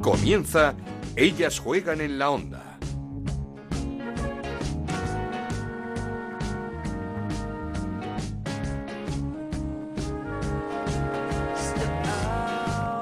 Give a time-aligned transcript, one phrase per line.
[0.00, 0.74] Comienza
[1.14, 2.78] Ellas juegan en la onda.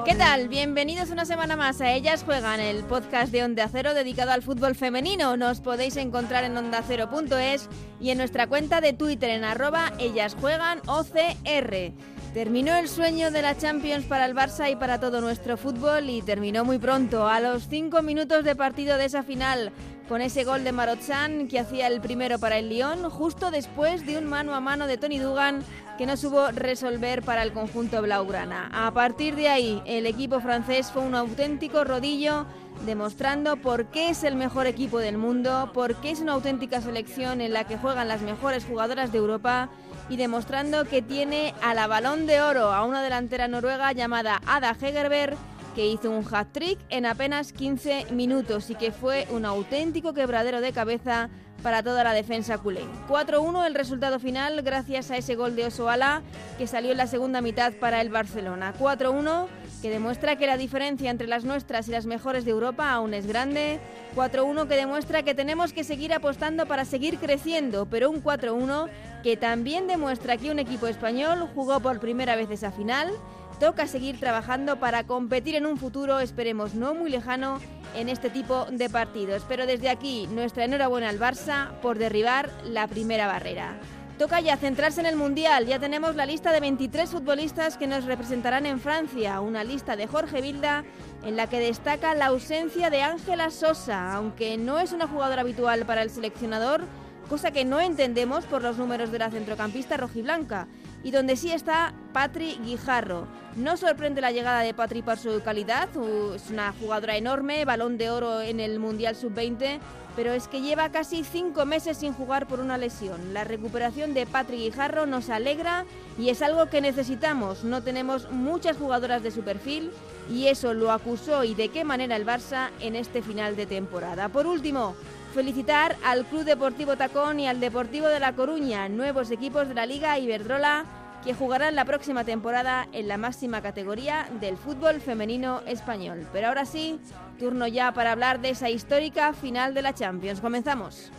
[0.03, 0.49] ¿Qué tal?
[0.49, 4.75] Bienvenidos una semana más a Ellas Juegan, el podcast de Onda Cero dedicado al fútbol
[4.75, 5.37] femenino.
[5.37, 7.69] Nos podéis encontrar en ondacero.es
[8.01, 11.93] y en nuestra cuenta de Twitter en arroba Ellas Juegan OCR.
[12.33, 16.21] Terminó el sueño de la Champions para el Barça y para todo nuestro fútbol y
[16.21, 19.71] terminó muy pronto, a los cinco minutos de partido de esa final,
[20.07, 24.19] con ese gol de Marotzán que hacía el primero para el Lyon, justo después de
[24.19, 25.63] un mano a mano de Tony Dugan
[25.97, 28.69] que no supo resolver para el conjunto blaugrana.
[28.73, 32.45] A partir de ahí, el equipo francés fue un auténtico rodillo
[32.85, 37.41] demostrando por qué es el mejor equipo del mundo, por qué es una auténtica selección
[37.41, 39.69] en la que juegan las mejores jugadoras de Europa
[40.09, 44.75] y demostrando que tiene a la balón de oro a una delantera noruega llamada Ada
[44.79, 45.37] Hegerberg
[45.75, 50.73] que hizo un hat-trick en apenas 15 minutos y que fue un auténtico quebradero de
[50.73, 51.29] cabeza
[51.61, 52.81] para toda la defensa culé.
[53.07, 56.21] 4-1 el resultado final gracias a ese gol de Osoala
[56.57, 58.73] que salió en la segunda mitad para el Barcelona.
[58.79, 59.47] 4-1
[59.81, 63.25] que demuestra que la diferencia entre las nuestras y las mejores de Europa aún es
[63.25, 63.79] grande.
[64.15, 68.89] 4-1 que demuestra que tenemos que seguir apostando para seguir creciendo, pero un 4-1
[69.23, 73.11] que también demuestra que un equipo español jugó por primera vez esa final.
[73.59, 77.59] Toca seguir trabajando para competir en un futuro, esperemos no muy lejano,
[77.95, 79.43] en este tipo de partidos.
[79.47, 83.77] Pero desde aquí, nuestra enhorabuena al Barça por derribar la primera barrera.
[84.19, 85.65] Toca ya centrarse en el Mundial.
[85.65, 89.39] Ya tenemos la lista de 23 futbolistas que nos representarán en Francia.
[89.39, 90.83] Una lista de Jorge Vilda
[91.23, 95.85] en la que destaca la ausencia de Ángela Sosa, aunque no es una jugadora habitual
[95.85, 96.81] para el seleccionador,
[97.29, 100.67] cosa que no entendemos por los números de la centrocampista rojiblanca
[101.03, 103.27] y donde sí está Patri Guijarro.
[103.55, 105.89] No sorprende la llegada de Patri por su calidad,
[106.35, 109.79] es una jugadora enorme, balón de oro en el Mundial Sub-20,
[110.15, 113.33] pero es que lleva casi cinco meses sin jugar por una lesión.
[113.33, 115.85] La recuperación de Patri Guijarro nos alegra
[116.17, 117.63] y es algo que necesitamos.
[117.63, 119.91] No tenemos muchas jugadoras de su perfil
[120.29, 124.29] y eso lo acusó y de qué manera el Barça en este final de temporada.
[124.29, 124.95] Por último,
[125.33, 129.85] felicitar al Club Deportivo Tacón y al Deportivo de La Coruña, nuevos equipos de la
[129.85, 130.85] Liga Iberdrola
[131.23, 136.27] que jugarán la próxima temporada en la máxima categoría del fútbol femenino español.
[136.31, 136.99] Pero ahora sí,
[137.37, 140.39] turno ya para hablar de esa histórica final de la Champions.
[140.39, 141.11] Comenzamos.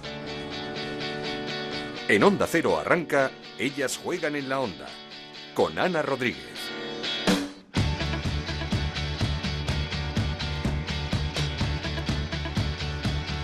[2.08, 4.86] En Onda Cero arranca Ellas juegan en la Onda
[5.54, 6.59] con Ana Rodríguez.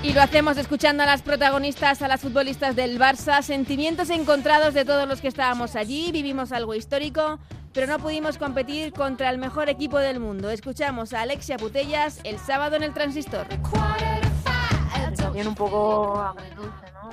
[0.07, 4.85] Y lo hacemos escuchando a las protagonistas, a las futbolistas del Barça, sentimientos encontrados de
[4.85, 7.41] todos los que estábamos allí, vivimos algo histórico,
[7.75, 10.49] pero no pudimos competir contra el mejor equipo del mundo.
[10.51, 13.49] Escuchamos a Alexia Putellas el sábado en el Transistor.
[15.17, 17.11] También un poco agridulce, ¿no?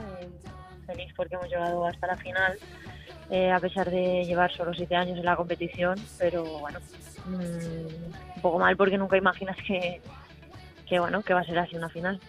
[0.85, 2.59] Feliz porque hemos llegado hasta la final,
[3.31, 6.77] eh, a pesar de llevar solo siete años en la competición, pero bueno,
[7.25, 9.99] mm, un poco mal porque nunca imaginas que,
[10.87, 12.19] que, bueno, que va a ser así una final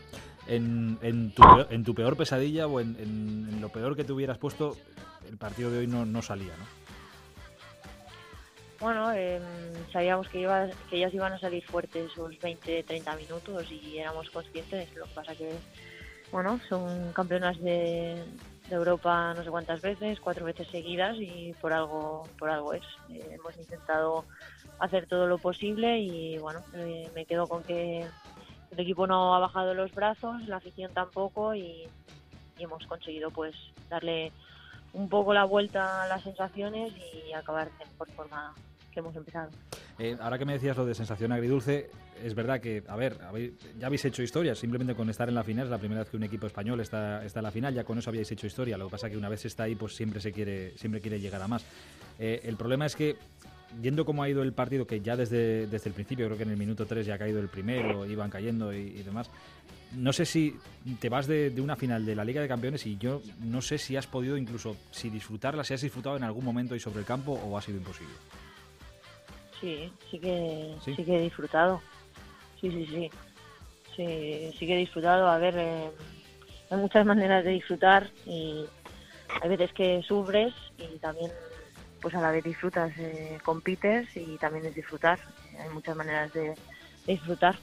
[0.47, 4.13] en, en, tu, peor, en tu peor pesadilla o en, en, lo peor que te
[4.13, 4.77] hubieras puesto,
[5.29, 6.85] el partido de hoy no, no salía, ¿no?
[8.81, 9.41] Bueno, eh,
[9.93, 14.95] sabíamos que, iba, que ellas iban a salir fuertes esos 20-30 minutos y éramos conscientes.
[14.95, 15.53] Lo que pasa que,
[16.31, 18.23] bueno, son campeonas de,
[18.69, 22.83] de, Europa no sé cuántas veces, cuatro veces seguidas y por algo, por algo es.
[23.09, 24.27] Eh, hemos intentado
[24.81, 28.05] hacer todo lo posible y, bueno, eh, me quedo con que
[28.75, 31.87] el equipo no ha bajado los brazos, la afición tampoco y,
[32.57, 33.53] hemos conseguido pues
[33.91, 34.31] darle
[34.93, 38.55] un poco la vuelta a las sensaciones y acabar mejor forma
[38.93, 39.51] que hemos empezado.
[39.99, 41.91] Eh, ahora que me decías lo de sensación agridulce,
[42.23, 43.19] es verdad que, a ver,
[43.77, 46.17] ya habéis hecho historia, simplemente con estar en la final, es la primera vez que
[46.17, 48.87] un equipo español está, está en la final, ya con eso habíais hecho historia, lo
[48.87, 51.43] que pasa es que una vez está ahí, pues siempre se quiere, siempre quiere llegar
[51.43, 51.65] a más.
[52.21, 53.17] Eh, el problema es que
[53.83, 56.51] yendo cómo ha ido el partido, que ya desde, desde el principio, creo que en
[56.51, 59.31] el minuto 3 ya ha caído el primero, iban cayendo y, demás.
[59.93, 60.57] No sé si
[61.01, 63.97] te vas de, una final de la Liga de Campeones y yo no sé si
[63.97, 67.33] has podido incluso, si disfrutarla, si has disfrutado en algún momento y sobre el campo
[67.33, 68.15] o ha sido imposible.
[69.61, 71.81] Sí, sí que, sí, que he disfrutado.
[72.61, 73.11] Sí, sí, sí.
[73.97, 75.29] Sí, sí que he disfrutado.
[75.29, 75.91] A ver, eh,
[76.71, 78.65] hay muchas maneras de disfrutar y
[79.41, 81.31] hay veces que sufres y también
[82.05, 85.19] pues a la vez disfrutas, eh, compites y también es disfrutar.
[85.59, 86.55] Hay muchas maneras de,
[87.07, 87.57] disfrutar.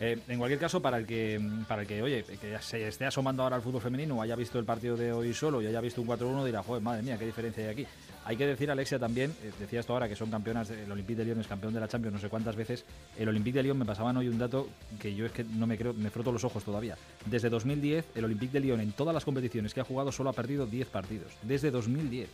[0.00, 3.42] Eh, en cualquier caso, para el que, para el que oye, que se esté asomando
[3.42, 6.02] ahora al fútbol femenino, o haya visto el partido de hoy solo y haya visto
[6.02, 7.86] un 4-1, dirá, joder, madre mía, qué diferencia hay aquí.
[8.26, 11.24] Hay que decir, Alexia, también, eh, decía esto ahora, que son campeonas, el Olympique de
[11.24, 12.84] Lyon es campeón de la Champions no sé cuántas veces.
[13.16, 14.68] El Olympique de Lyon me pasaban hoy un dato
[15.00, 16.98] que yo es que no me creo, me froto los ojos todavía.
[17.24, 20.34] Desde 2010, el Olympique de Lyon en todas las competiciones que ha jugado solo ha
[20.34, 21.32] perdido 10 partidos.
[21.40, 22.28] Desde 2010.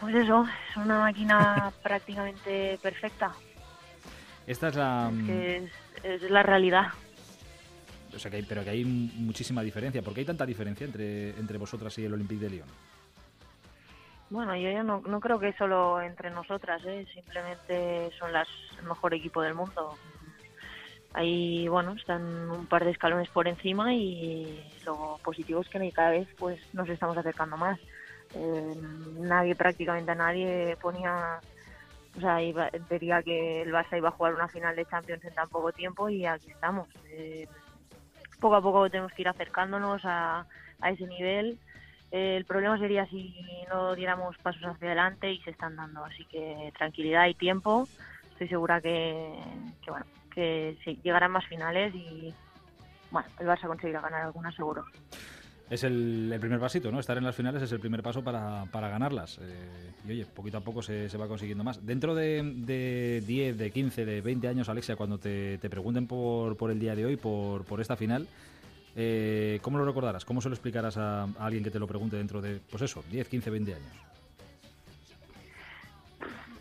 [0.00, 3.32] Pues eso, es una máquina prácticamente perfecta.
[4.46, 5.12] Esta es la...
[5.28, 5.70] Es,
[6.02, 6.86] es, la realidad.
[8.14, 10.02] O sea, que hay, pero que hay muchísima diferencia.
[10.02, 12.68] ¿Por qué hay tanta diferencia entre, entre vosotras y el Olympique de Lyon?
[14.30, 17.04] Bueno, yo no, no creo que solo entre nosotras, ¿eh?
[17.12, 18.48] simplemente son las,
[18.78, 19.96] el mejor equipo del mundo.
[21.12, 26.10] Ahí, bueno, están un par de escalones por encima y lo positivo es que cada
[26.10, 27.80] vez pues nos estamos acercando más.
[28.34, 28.74] Eh,
[29.20, 31.40] nadie, prácticamente nadie ponía,
[32.16, 35.34] o sea, iba, diría que el Barça iba a jugar una final de Champions en
[35.34, 36.88] tan poco tiempo y aquí estamos.
[37.12, 37.46] Eh,
[38.40, 40.46] poco a poco tenemos que ir acercándonos a,
[40.80, 41.58] a ese nivel
[42.10, 43.32] el problema sería si
[43.68, 46.04] no diéramos pasos hacia adelante y se están dando.
[46.04, 47.88] Así que tranquilidad y tiempo.
[48.32, 49.32] Estoy segura que,
[49.86, 52.34] bueno, que llegarán más finales y
[53.10, 54.84] bueno, el Barça conseguirá ganar algunas seguro.
[55.70, 56.98] Es el, primer pasito, ¿no?
[56.98, 59.38] Estar en las finales es el primer paso para, para ganarlas.
[59.40, 61.86] Eh, y oye, poquito a poco se, se, va consiguiendo más.
[61.86, 66.56] Dentro de, de 10, de 15, de 20 años, Alexia, cuando te, te pregunten por,
[66.56, 68.26] por el día de hoy, por, por esta final,
[68.96, 70.24] eh, ¿Cómo lo recordarás?
[70.24, 73.28] ¿Cómo se lo explicarás a, alguien que te lo pregunte dentro de, pues eso, 10,
[73.28, 73.92] 15, 20 años?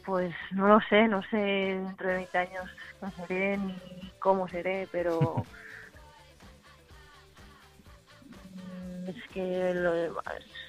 [0.05, 2.65] Pues no lo sé, no sé dentro de 20 años
[3.01, 3.75] no seré ni
[4.19, 5.43] cómo seré, pero
[9.09, 10.09] es que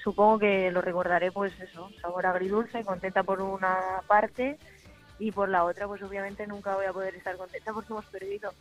[0.03, 4.59] supongo que lo recordaré pues eso, sabor agridulce, contenta por una parte
[5.19, 8.53] y por la otra pues obviamente nunca voy a poder estar contenta porque hemos perdido.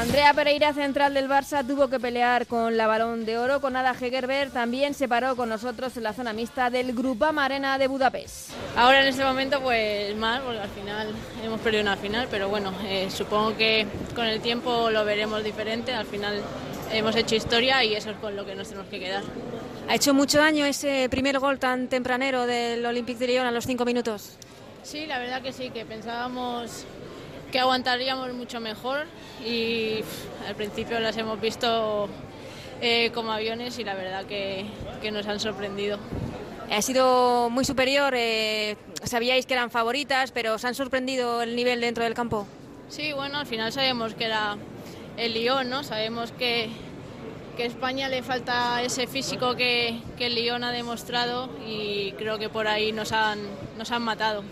[0.00, 3.60] Andrea Pereira, central del Barça, tuvo que pelear con la balón de oro.
[3.60, 7.78] Con Ada Hegerberg también se paró con nosotros en la zona mixta del Grupo Arena
[7.78, 8.50] de Budapest.
[8.76, 11.08] Ahora en este momento pues mal, porque al final
[11.44, 15.92] hemos perdido una final, pero bueno, eh, supongo que con el tiempo lo veremos diferente.
[15.92, 16.40] Al final
[16.92, 19.22] hemos hecho historia y eso es con lo que nos tenemos que quedar.
[19.88, 23.66] ¿Ha hecho mucho daño ese primer gol tan tempranero del Olympique de Lyon a los
[23.66, 24.36] cinco minutos?
[24.82, 26.84] Sí, la verdad que sí, que pensábamos
[27.52, 29.06] que aguantaríamos mucho mejor
[29.46, 30.00] y
[30.48, 32.08] al principio las hemos visto
[32.80, 34.64] eh, como aviones y la verdad que,
[35.12, 35.98] nos han sorprendido.
[36.70, 41.82] Ha sido muy superior, eh, sabíais que eran favoritas, pero ¿os han sorprendido el nivel
[41.82, 42.46] dentro del campo?
[42.88, 44.56] Sí, bueno, al final sabemos que era
[45.18, 45.84] el Lyon, ¿no?
[45.84, 46.70] Sabemos que,
[47.56, 52.38] que a España le falta ese físico que, que el Lyon ha demostrado y creo
[52.38, 53.38] que por ahí nos han,
[53.76, 54.42] nos han matado.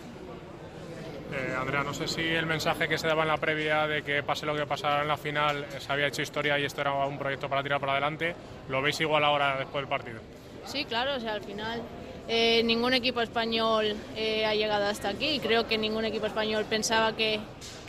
[1.33, 4.23] Eh, Andrea, no sé si el mensaje que se daba en la previa de que
[4.23, 7.19] pase lo que pasara en la final se había hecho historia y esto era un
[7.19, 8.35] proyecto para tirar para adelante,
[8.69, 10.21] ¿lo veis igual ahora después del partido?
[10.65, 11.83] Sí, claro, o sea, al final
[12.27, 16.65] eh, ningún equipo español eh, ha llegado hasta aquí y creo que ningún equipo español
[16.69, 17.39] pensaba que,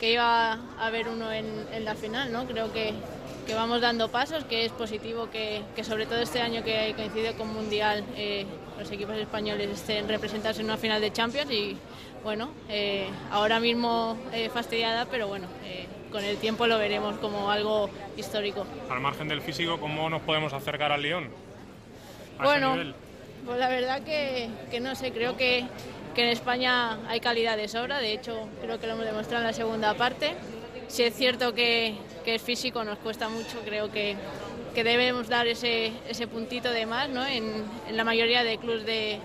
[0.00, 2.44] iba a haber uno en, la final, ¿no?
[2.46, 2.94] Creo que,
[3.54, 7.52] vamos dando pasos, que es positivo que, que sobre todo este año que coincide con
[7.52, 8.04] Mundial
[8.78, 11.76] los equipos españoles estén representados en una final de Champions y
[12.22, 17.50] bueno, eh, ahora mismo eh, fastidiada, pero bueno, eh, con el tiempo lo veremos como
[17.50, 18.66] algo histórico.
[18.90, 21.28] Al margen del físico, ¿cómo nos podemos acercar al Lyon?
[22.42, 22.76] bueno,
[23.44, 25.64] pues la verdad que, no sé, creo que,
[26.14, 29.46] que, en España hay calidad de sobra, de hecho creo que lo hemos demostrado en
[29.48, 30.34] la segunda parte.
[30.88, 34.16] Si es cierto que, que es físico, nos cuesta mucho, creo que,
[34.74, 37.26] que debemos dar ese, ese puntito de más ¿no?
[37.26, 39.20] en, en la mayoría de clubes de,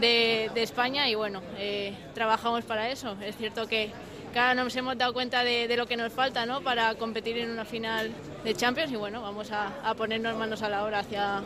[0.00, 3.16] de, España y bueno, eh, trabajamos para eso.
[3.22, 3.90] Es cierto que,
[4.32, 6.60] cada nos hemos dado cuenta de, lo que nos falta ¿no?
[6.60, 8.10] para competir en una final
[8.44, 11.42] de Champions y bueno, vamos a, a ponernos manos a la obra hacia,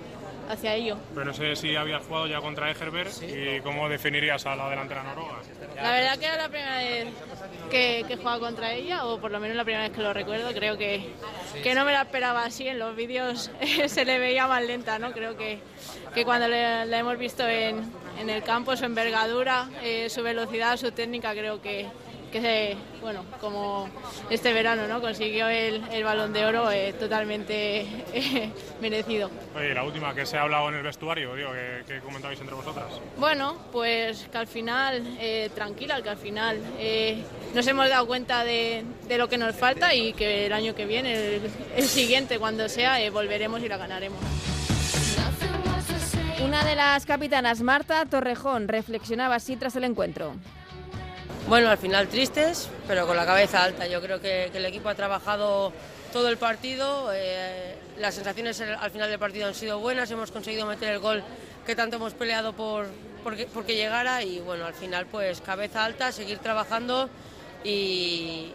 [0.49, 0.97] hacia ello.
[1.15, 5.03] Pero no sé si habías jugado ya contra Egerberg y cómo definirías a la delantera
[5.03, 5.41] noruega.
[5.77, 7.09] La verdad que era la primera vez
[7.71, 10.53] que, que jugaba contra ella, o por lo menos la primera vez que lo recuerdo.
[10.53, 11.09] Creo que,
[11.63, 12.67] que no me la esperaba así.
[12.67, 13.51] En los vídeos
[13.87, 15.13] se le veía más lenta, ¿no?
[15.13, 15.61] Creo que,
[16.15, 20.93] que cuando la hemos visto en, en el campo, su envergadura, eh, su velocidad, su
[20.93, 21.87] técnica, creo que,
[22.31, 23.89] que bueno, como
[24.31, 25.01] este verano ¿no?
[25.01, 27.81] consiguió el, el balón de oro eh, totalmente
[28.13, 28.51] eh,
[28.81, 29.31] merecido.
[29.55, 31.35] Oye, la última, que se ha hablado en el vestuario?
[31.35, 31.51] Digo,
[31.87, 32.87] ¿qué, comentabais entre vosotras?
[33.19, 36.61] Bueno, pues que al final, eh, tranquila, que al final
[37.55, 40.87] nos hemos dado cuenta de, de, lo que nos falta y que el año que
[40.87, 44.21] viene, el, el siguiente, cuando sea, volveremos y la ganaremos.
[46.45, 50.35] Una de las capitanas, Marta Torrejón, reflexionaba así tras el encuentro.
[51.49, 53.87] Bueno, al final tristes, pero con la cabeza alta.
[53.87, 55.73] Yo creo que, el equipo ha trabajado
[56.13, 57.11] todo el partido.
[57.15, 60.11] Eh, las sensaciones al final del partido han sido buenas.
[60.11, 61.23] Hemos conseguido meter el gol
[61.65, 62.87] que tanto hemos peleado por
[63.23, 67.09] porque, llegara y bueno, al final pues cabeza alta, seguir trabajando
[67.63, 68.51] y,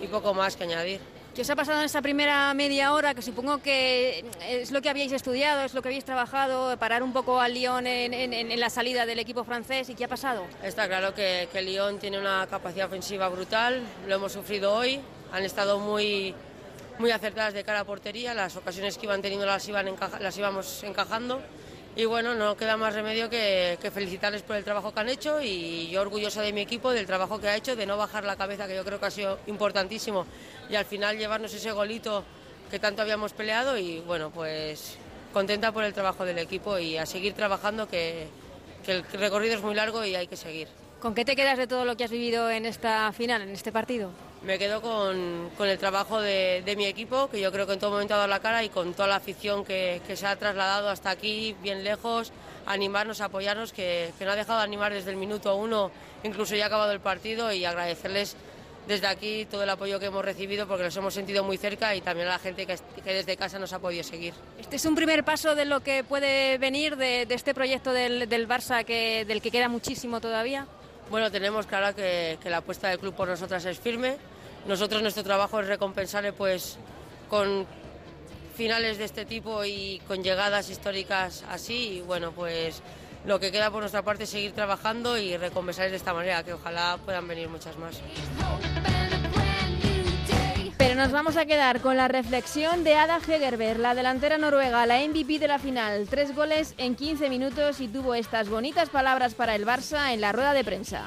[0.00, 1.00] y poco más que añadir.
[1.34, 3.14] ¿Qué os ha pasado en esta primera media hora?
[3.14, 7.12] Que supongo que es lo que habíais estudiado, es lo que habéis trabajado, parar un
[7.12, 9.88] poco al Lyon en, la salida del equipo francés.
[9.90, 10.44] ¿Y qué ha pasado?
[10.60, 15.44] Está claro que, que Lyon tiene una capacidad ofensiva brutal, lo hemos sufrido hoy, han
[15.44, 16.34] estado muy,
[16.98, 19.86] muy acertadas de cara a portería, las ocasiones que iban teniendo las, iban
[20.18, 21.40] las íbamos encajando
[21.96, 25.88] y bueno, no queda más remedio que, felicitarles por el trabajo que han hecho y
[25.90, 28.66] yo orgullosa de mi equipo, del trabajo que ha hecho, de no bajar la cabeza,
[28.66, 30.26] que yo creo que ha sido importantísimo,
[30.68, 32.24] y al final llevarnos ese golito
[32.70, 34.96] que tanto habíamos peleado y bueno, pues
[35.32, 38.28] contenta por el trabajo del equipo y a seguir trabajando, que,
[38.84, 40.68] que el recorrido es muy largo y hay que seguir.
[41.00, 43.72] ¿Con qué te quedas de todo lo que has vivido en esta final, en este
[43.72, 44.10] partido?
[44.42, 48.14] Me quedo con, el trabajo de, mi equipo, que yo creo que en todo momento
[48.14, 51.54] ha dado la cara y con toda la afición que, se ha trasladado hasta aquí,
[51.62, 52.32] bien lejos,
[52.64, 55.90] animarnos, apoyarnos, que, no ha dejado de animar desde el minuto uno,
[56.22, 58.34] incluso ya ha acabado el partido, y agradecerles
[58.88, 62.00] desde aquí todo el apoyo que hemos recibido porque nos hemos sentido muy cerca y
[62.00, 64.32] también a la gente que, desde casa nos ha podido seguir.
[64.58, 68.86] Este es un primer paso de lo que puede venir de, este proyecto del, Barça
[68.86, 70.66] que, del que queda muchísimo todavía.
[71.10, 74.16] Bueno, tenemos claro que, la apuesta del club por nosotras es firme.
[74.66, 76.78] Nosotros nuestro trabajo es recompensarle pues
[77.28, 77.66] con
[78.54, 81.98] finales de este tipo y con llegadas históricas así.
[81.98, 82.82] Y bueno, pues
[83.24, 86.52] lo que queda por nuestra parte es seguir trabajando y recompensarles de esta manera, que
[86.52, 88.00] ojalá puedan venir muchas más.
[90.76, 94.98] Pero nos vamos a quedar con la reflexión de Ada Hegerberg, la delantera noruega, la
[95.00, 96.06] MVP de la final.
[96.08, 100.32] Tres goles en 15 minutos y tuvo estas bonitas palabras para el Barça en la
[100.32, 101.04] rueda de prensa.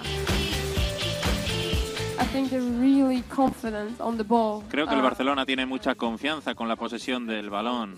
[4.69, 7.95] Creo que el uh, Barcelona tiene mucha confianza con la posesión del balón.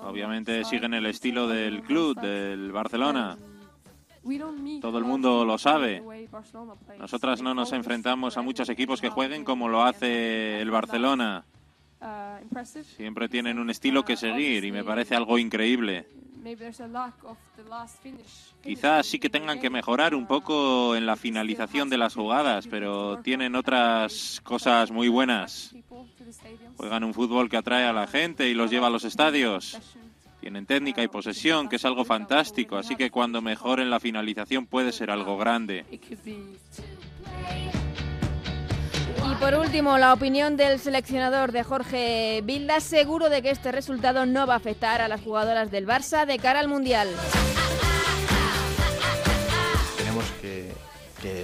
[0.00, 3.36] Obviamente siguen el estilo del club, del Barcelona.
[4.80, 6.02] Todo el mundo lo sabe.
[6.98, 11.44] Nosotras no nos enfrentamos a muchos equipos que jueguen como lo hace el Barcelona.
[12.96, 16.06] Siempre tienen un estilo que seguir y me parece algo increíble.
[18.62, 23.18] Quizás sí que tengan que mejorar un poco en la finalización de las jugadas, pero
[23.22, 25.74] tienen otras cosas muy buenas.
[26.76, 29.78] Juegan un fútbol que atrae a la gente y los lleva a los estadios.
[30.40, 34.90] Tienen técnica y posesión, que es algo fantástico, así que cuando mejoren la finalización puede
[34.90, 35.84] ser algo grande.
[39.30, 44.26] Y por último, la opinión del seleccionador de Jorge Vilda, seguro de que este resultado
[44.26, 47.08] no va a afectar a las jugadoras del Barça de cara al Mundial.
[49.96, 50.72] Tenemos que,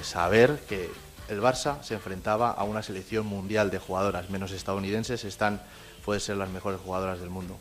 [0.02, 0.90] saber que
[1.28, 5.60] el Barça se enfrentaba a una selección mundial de jugadoras menos estadounidenses, están,
[6.04, 7.56] pueden ser las mejores jugadoras del mundo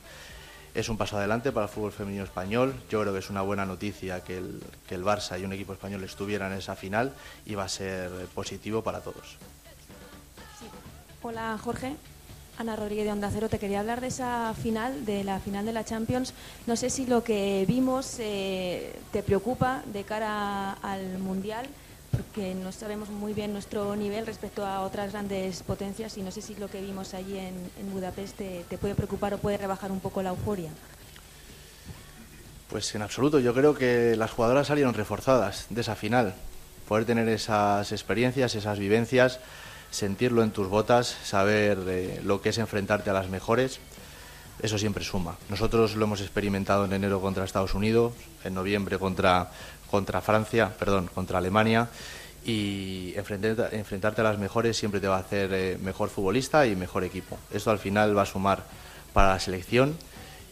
[0.77, 2.71] es un paso adelante para el fútbol femenino español.
[2.87, 5.73] Yo creo que es una buena noticia que el, que el Barça y un equipo
[5.73, 7.13] español estuvieran en esa final
[7.47, 9.39] y va a ser positivo para todos.
[11.23, 11.95] Hola Jorge.
[12.59, 15.73] Ana Rodríguez de Onda Cero, te quería hablar de esa final, de la final de
[15.73, 16.33] la Champions.
[16.65, 21.67] No sé si lo que vimos eh, te preocupa de cara al Mundial
[22.11, 26.41] porque no sabemos muy bien nuestro nivel respecto a otras grandes potencias y no sé
[26.41, 30.21] si lo que vimos allí en, Budapest te, puede preocupar o puede rebajar un poco
[30.21, 30.69] la euforia.
[32.69, 36.33] Pues en absoluto, yo creo que las jugadoras salieron reforzadas de esa final.
[36.87, 39.39] Poder tener esas experiencias, esas vivencias,
[39.91, 43.79] sentirlo en tus botas, saber lo que es enfrentarte a las mejores,
[44.61, 45.37] eso siempre suma.
[45.49, 48.13] Nosotros lo hemos experimentado en enero contra Estados Unidos,
[48.43, 49.51] en noviembre contra
[49.89, 51.89] contra Francia, perdón, contra Alemania
[52.45, 56.75] y enfrentarte, enfrentarte a las mejores siempre te va a hacer eh, mejor futbolista y
[56.75, 57.37] mejor equipo.
[57.51, 58.63] Esto al final va a sumar
[59.13, 59.97] para la selección.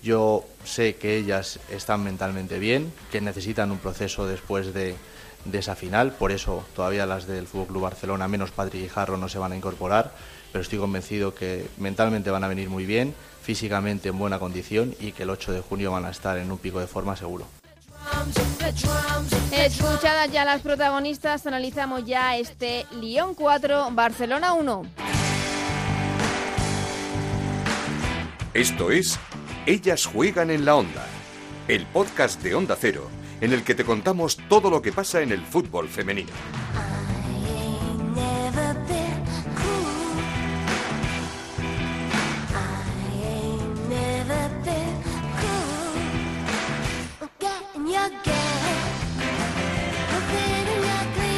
[0.01, 4.95] Yo sé que ellas están mentalmente bien, que necesitan un proceso después de,
[5.45, 9.17] de esa final, por eso todavía las del Fútbol Club Barcelona, menos Patrick y Jarro,
[9.17, 10.11] no se van a incorporar,
[10.51, 15.11] pero estoy convencido que mentalmente van a venir muy bien, físicamente en buena condición y
[15.11, 17.45] que el 8 de junio van a estar en un pico de forma seguro.
[19.51, 24.83] Escuchadas ya las protagonistas, analizamos ya este Lyon 4, Barcelona 1.
[28.53, 29.19] Esto es
[29.65, 31.05] Ellas juegan en la onda,
[31.67, 33.09] el podcast de Onda Cero,
[33.41, 36.31] en el que te contamos todo lo que pasa en el fútbol femenino.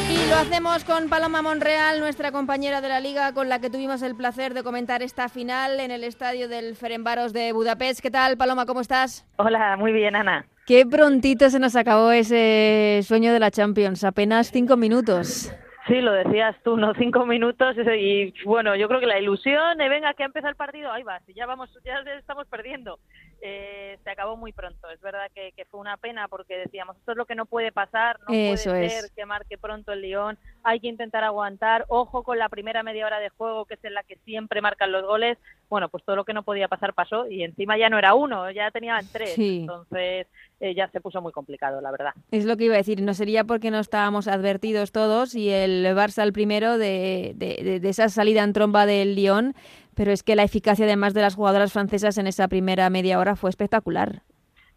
[0.09, 4.01] Y lo hacemos con Paloma Monreal, nuestra compañera de la liga, con la que tuvimos
[4.01, 8.01] el placer de comentar esta final en el estadio del Ferenbaros de Budapest.
[8.01, 8.65] ¿Qué tal, Paloma?
[8.65, 9.25] ¿Cómo estás?
[9.37, 10.47] Hola, muy bien, Ana.
[10.67, 15.49] Qué prontito se nos acabó ese sueño de la Champions, apenas cinco minutos.
[15.87, 16.93] Sí, lo decías tú, ¿no?
[16.95, 20.57] Cinco minutos y bueno, yo creo que la ilusión de venga que ha empezado el
[20.57, 22.99] partido, ahí va, ya vamos, ya estamos perdiendo.
[23.41, 24.89] Eh, se acabó muy pronto.
[24.89, 28.19] Es verdad que, fue una pena porque decíamos, esto es lo que no puede pasar,
[28.19, 32.49] no puede ser que marque pronto el Lyon, hay que intentar aguantar, ojo con la
[32.49, 35.37] primera media hora de juego que es en la que siempre marcan los goles.
[35.69, 38.51] Bueno, pues todo lo que no podía pasar pasó y encima ya no era uno,
[38.51, 39.39] ya tenían tres.
[39.39, 40.27] Entonces
[40.59, 42.11] eh, ya se puso muy complicado, la verdad.
[42.31, 45.85] Es lo que iba a decir, no sería porque no estábamos advertidos todos y el
[45.95, 49.55] Barça el primero de, de, de esa salida en tromba del Lyon
[49.95, 53.35] pero es que la eficacia además de las jugadoras francesas en esa primera media hora
[53.35, 54.21] fue espectacular.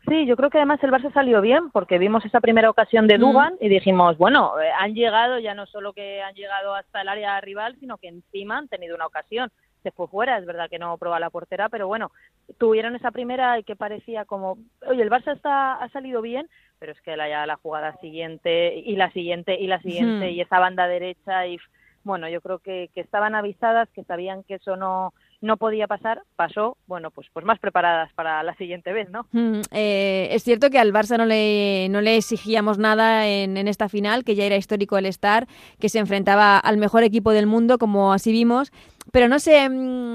[0.09, 3.19] Sí, yo creo que además el Barça salió bien porque vimos esa primera ocasión de
[3.19, 3.21] mm.
[3.21, 7.09] Duban y dijimos, bueno, eh, han llegado, ya no solo que han llegado hasta el
[7.09, 9.50] área rival, sino que encima han tenido una ocasión.
[9.83, 12.11] Se fue fuera, es verdad que no proba la portera, pero bueno,
[12.59, 16.92] tuvieron esa primera y que parecía como, oye, el Barça está, ha salido bien, pero
[16.92, 20.59] es que la, ya la jugada siguiente y la siguiente y la siguiente y esa
[20.59, 21.59] banda derecha y
[22.02, 26.23] bueno, yo creo que, que estaban avisadas, que sabían que eso no, no podía pasar,
[26.37, 29.26] pasó, bueno, pues, pues más preparadas para la siguiente vez, ¿no?
[29.32, 33.66] Mm, eh, es cierto que al Barça no le, no le exigíamos nada en, en,
[33.66, 35.47] esta final, que ya era histórico el estar,
[35.78, 38.70] que se enfrentaba al mejor equipo del mundo, como así vimos,
[39.12, 40.12] pero no sé mm,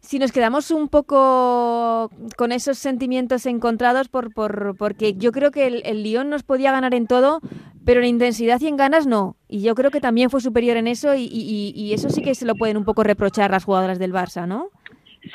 [0.00, 5.66] si nos quedamos un poco con esos sentimientos encontrados, por, por, porque yo creo que
[5.66, 7.40] el, el Lyon nos podía ganar en todo,
[7.84, 9.36] pero en intensidad y en ganas no.
[9.48, 12.34] Y yo creo que también fue superior en eso y, y, y eso sí que
[12.34, 14.68] se lo pueden un poco reprochar las jugadoras del Barça, ¿no?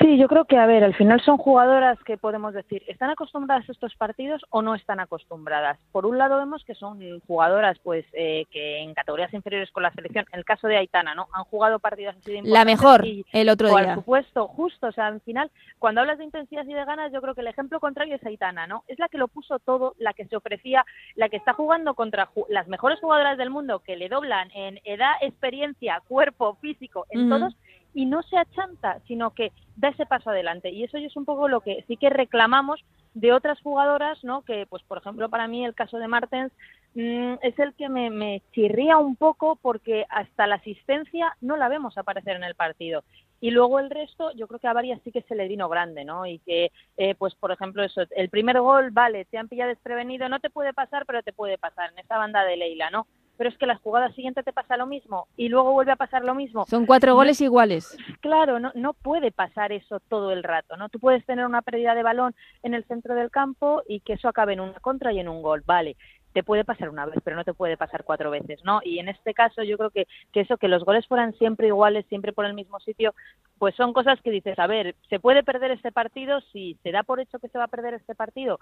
[0.00, 3.68] Sí, yo creo que, a ver, al final son jugadoras que podemos decir, ¿están acostumbradas
[3.68, 5.78] a estos partidos o no están acostumbradas?
[5.92, 9.92] Por un lado vemos que son jugadoras pues eh, que en categorías inferiores con la
[9.92, 11.28] selección, en el caso de Aitana, ¿no?
[11.32, 13.94] Han jugado partidos así de La mejor, el otro día.
[13.94, 17.20] Por supuesto, justo, o sea, al final, cuando hablas de intensidad y de ganas, yo
[17.20, 18.84] creo que el ejemplo contrario es Aitana, ¿no?
[18.88, 20.84] Es la que lo puso todo, la que se ofrecía,
[21.14, 25.12] la que está jugando contra las mejores jugadoras del mundo, que le doblan en edad,
[25.20, 27.56] experiencia, cuerpo, físico, en todos,
[27.96, 30.68] y no se achanta, sino que da ese paso adelante.
[30.68, 34.42] Y eso es un poco lo que sí que reclamamos de otras jugadoras, ¿no?
[34.42, 36.52] Que, pues, por ejemplo, para mí el caso de Martens
[36.94, 41.70] mm, es el que me, me, chirría un poco porque hasta la asistencia no la
[41.70, 43.02] vemos aparecer en el partido.
[43.40, 46.04] Y luego el resto, yo creo que a varias sí que se le vino grande,
[46.04, 46.26] ¿no?
[46.26, 50.28] Y que, eh, pues, por ejemplo, eso, el primer gol, vale, te han pillado desprevenido,
[50.28, 53.06] no te puede pasar, pero te puede pasar en esa banda de Leila, ¿no?
[53.36, 56.24] Pero es que la jugada siguiente te pasa lo mismo y luego vuelve a pasar
[56.24, 56.66] lo mismo.
[56.66, 57.96] Son cuatro goles iguales.
[58.20, 60.88] Claro, no, no puede pasar eso todo el rato, ¿no?
[60.88, 64.28] Tú puedes tener una pérdida de balón en el centro del campo y que eso
[64.28, 65.96] acabe en una contra y en un gol, vale
[66.36, 68.80] te puede pasar una vez, pero no te puede pasar cuatro veces, ¿no?
[68.84, 72.04] Y en este caso yo creo que, que eso, que los goles fueran siempre iguales,
[72.10, 73.14] siempre por el mismo sitio,
[73.58, 76.42] pues son cosas que dices, a ver, ¿se puede perder este partido?
[76.52, 78.60] Si se da por hecho que se va a perder este partido,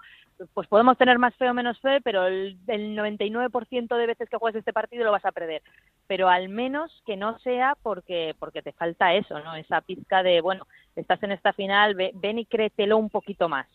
[0.53, 4.37] pues podemos tener más fe o menos fe, pero el, el 99% de veces que
[4.37, 5.61] juegues este partido lo vas a perder.
[6.07, 9.53] Pero al menos que no sea porque, porque te falta eso, ¿no?
[9.55, 13.67] Esa pizca de, bueno, estás en esta final, ven y créetelo un poquito más.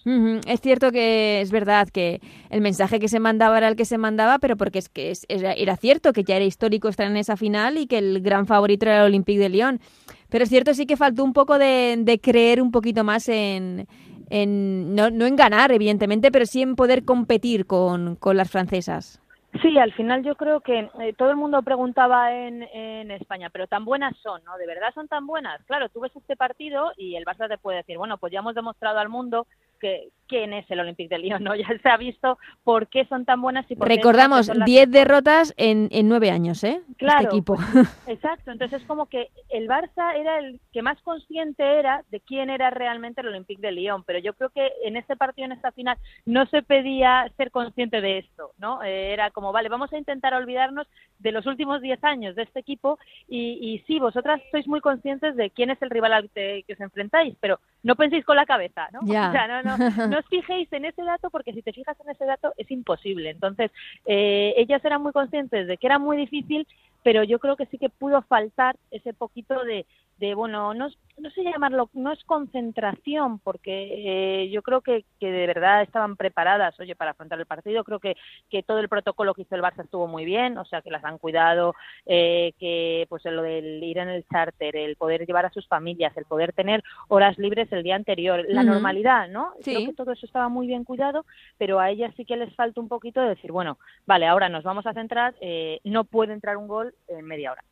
[0.47, 3.99] Es cierto que es verdad que el mensaje que se mandaba era el que se
[3.99, 7.79] mandaba, pero porque es que era, cierto que ya era histórico estar en esa final
[7.79, 9.81] y que el gran favorito era el Olympique de Lyon.
[10.29, 13.87] Pero es cierto sí que faltó un poco de, creer un poquito más en,
[14.31, 19.20] no, en ganar, evidentemente, pero sí en poder competir con las francesas.
[19.63, 22.63] Sí, al final yo creo que eh, todo el mundo preguntaba en,
[23.11, 24.57] España, pero tan buenas son, ¿no?
[24.57, 25.61] ¿De verdad son tan buenas?
[25.65, 28.55] Claro, tú ves este partido y el Barça te puede decir, bueno, pues ya hemos
[28.55, 29.47] demostrado al mundo
[29.81, 31.55] que quién es el Olympique de Lyon, ¿no?
[31.61, 35.89] Ya se ha visto por qué son tan buenas y por Recordamos, 10 derrotas en,
[35.91, 36.81] en 9 años, ¿eh?
[36.89, 37.23] Este claro.
[37.23, 37.57] Este equipo.
[38.07, 42.49] exacto, entonces es como que el Barça era el que más consciente era de quién
[42.49, 45.73] era realmente el Olympique de Lyon, pero yo creo que en este partido, en esta
[45.73, 48.83] final, no se pedía ser consciente de esto, ¿no?
[48.83, 50.87] Eh, era como, vale, vamos a intentar olvidarnos
[51.19, 55.35] de los últimos 10 años de este equipo y, y sí, vosotras sois muy conscientes
[55.35, 58.47] de quién es el rival al que, que os enfrentáis, pero no penséis con la
[58.47, 59.01] cabeza, ¿no?
[59.11, 62.11] O sea, no, no, no os fijéis en ese dato porque si te fijas en
[62.11, 63.31] ese dato es imposible.
[63.31, 63.71] Entonces,
[64.07, 66.67] eh, ellas eran muy conscientes de que era muy difícil,
[67.03, 69.87] pero yo creo que sí que pudo faltar ese poquito de,
[70.21, 75.33] de bueno, no, no sé llamarlo, no es concentración, porque eh, yo creo que, que,
[75.33, 77.85] de verdad estaban preparadas, oye, para afrontar el partido.
[77.85, 78.17] Creo que,
[78.51, 81.05] que todo el protocolo que hizo el Barça estuvo muy bien, o sea, que las
[81.05, 85.53] han cuidado, eh, que pues lo del ir en el charter, el poder llevar a
[85.53, 89.53] sus familias, el poder tener horas libres el día anterior, la normalidad, ¿no?
[89.61, 89.75] Sí.
[89.75, 91.25] Creo que todo eso estaba muy bien cuidado,
[91.57, 94.65] pero a ellas sí que les falta un poquito de decir, bueno, vale, ahora nos
[94.65, 97.65] vamos a centrar, eh, no puede entrar un gol en media hora.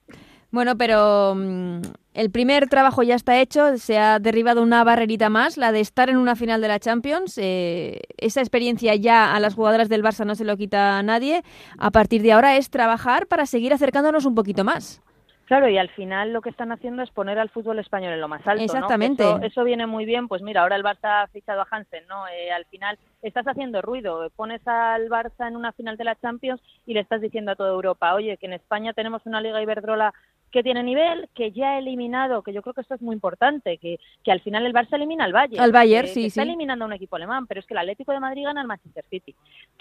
[0.51, 1.83] Bueno, pero mm,
[2.15, 6.09] el primer trabajo ya está hecho, se ha derribado una barrerita más, la de estar
[6.09, 7.39] en una final de la Champions.
[7.39, 11.43] Eh, esa experiencia ya a las jugadoras del Barça no se lo quita a nadie.
[11.79, 15.03] A partir de ahora es trabajar para seguir acercándonos un poquito más.
[15.49, 18.29] Claro, y al final lo que están haciendo es poner al fútbol español en lo
[18.29, 18.63] más alto.
[18.63, 19.23] Exactamente.
[19.23, 19.37] ¿no?
[19.37, 20.29] Eso, eso, viene muy bien.
[20.29, 22.29] Pues mira, ahora el Barça ha fichado a Hansen, ¿no?
[22.29, 24.29] Eh, al final estás haciendo ruido.
[24.37, 27.71] Pones al Barça en una final de la Champions y le estás diciendo a toda
[27.71, 30.13] Europa, oye, que en España tenemos una Liga Iberdrola
[30.51, 33.79] que tiene nivel, que ya ha eliminado, que yo creo que esto es muy importante,
[33.79, 35.63] que, que al final el Barça elimina al Bayern.
[35.63, 36.49] Al Bayern, que, sí, que está sí.
[36.49, 39.05] eliminando a un equipo alemán, pero es que el Atlético de Madrid gana al Manchester
[39.11, 39.35] City.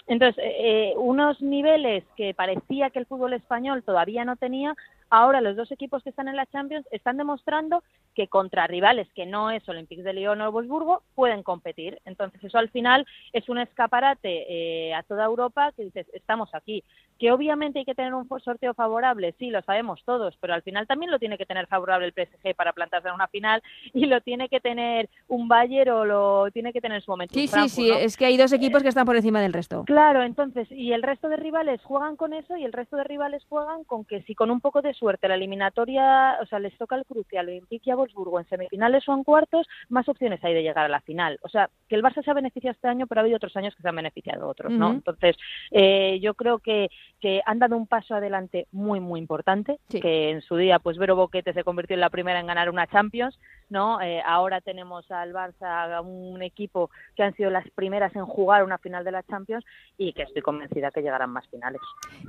[0.06, 4.74] Entonces, eh, unos niveles que parecía que el fútbol español todavía no tenía,
[5.10, 7.82] ahora los dos equipos que están en la Champions están demostrando
[8.14, 12.00] que contra rivales que no es Olympique de Lyon o Wolfsburgo pueden competir.
[12.04, 16.82] Entonces eso al final es un escaparate eh, a toda Europa que dices, estamos aquí.
[17.18, 20.86] Que obviamente hay que tener un sorteo favorable, sí, lo sabemos todos, pero al final
[20.86, 24.20] también lo tiene que tener favorable el PSG para plantarse en una final y lo
[24.20, 27.68] tiene que tener un Bayern o lo tiene que tener en su momento Sí, sí,
[27.68, 27.96] sí, ¿no?
[27.96, 29.84] es que hay dos equipos que están por encima del resto.
[29.84, 33.44] Claro, entonces, y el resto de rivales juegan con eso y el resto de rivales
[33.48, 36.96] juegan con que si con un poco de suerte la eliminatoria, o sea, les toca
[36.96, 40.62] el crucial Olympique y a Wolfsburgo en semifinales o en cuartos, más opciones hay de
[40.62, 41.38] llegar a la final.
[41.42, 43.74] O sea, que el Barça se ha beneficiado este año, pero ha habido otros años
[43.74, 44.92] que se han beneficiado otros, ¿no?
[44.92, 45.36] Entonces,
[45.70, 46.90] eh, yo creo que,
[47.20, 51.16] que han dado un paso adelante muy, muy importante, que en su día, pues Vero
[51.16, 54.00] Boquete se convirtió en la primera en ganar una Champions, ¿no?
[54.00, 58.78] Eh, ahora tenemos al Barça, un equipo que han sido las primeras en jugar una
[58.78, 59.64] final de la Champions
[59.96, 61.80] y que estoy convencida que llegarán más finales.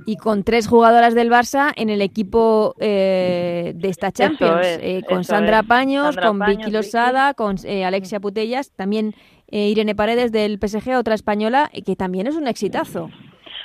[0.06, 5.02] Y con tres jugadoras del Barça en el equipo eh, de esta Champions, es, eh,
[5.08, 5.66] con Sandra es.
[5.66, 9.14] Paños, Sandra con Paños, Vicky Losada, con eh, Alexia Putellas, también
[9.48, 13.10] eh, Irene Paredes del PSG, otra española, que también es un exitazo.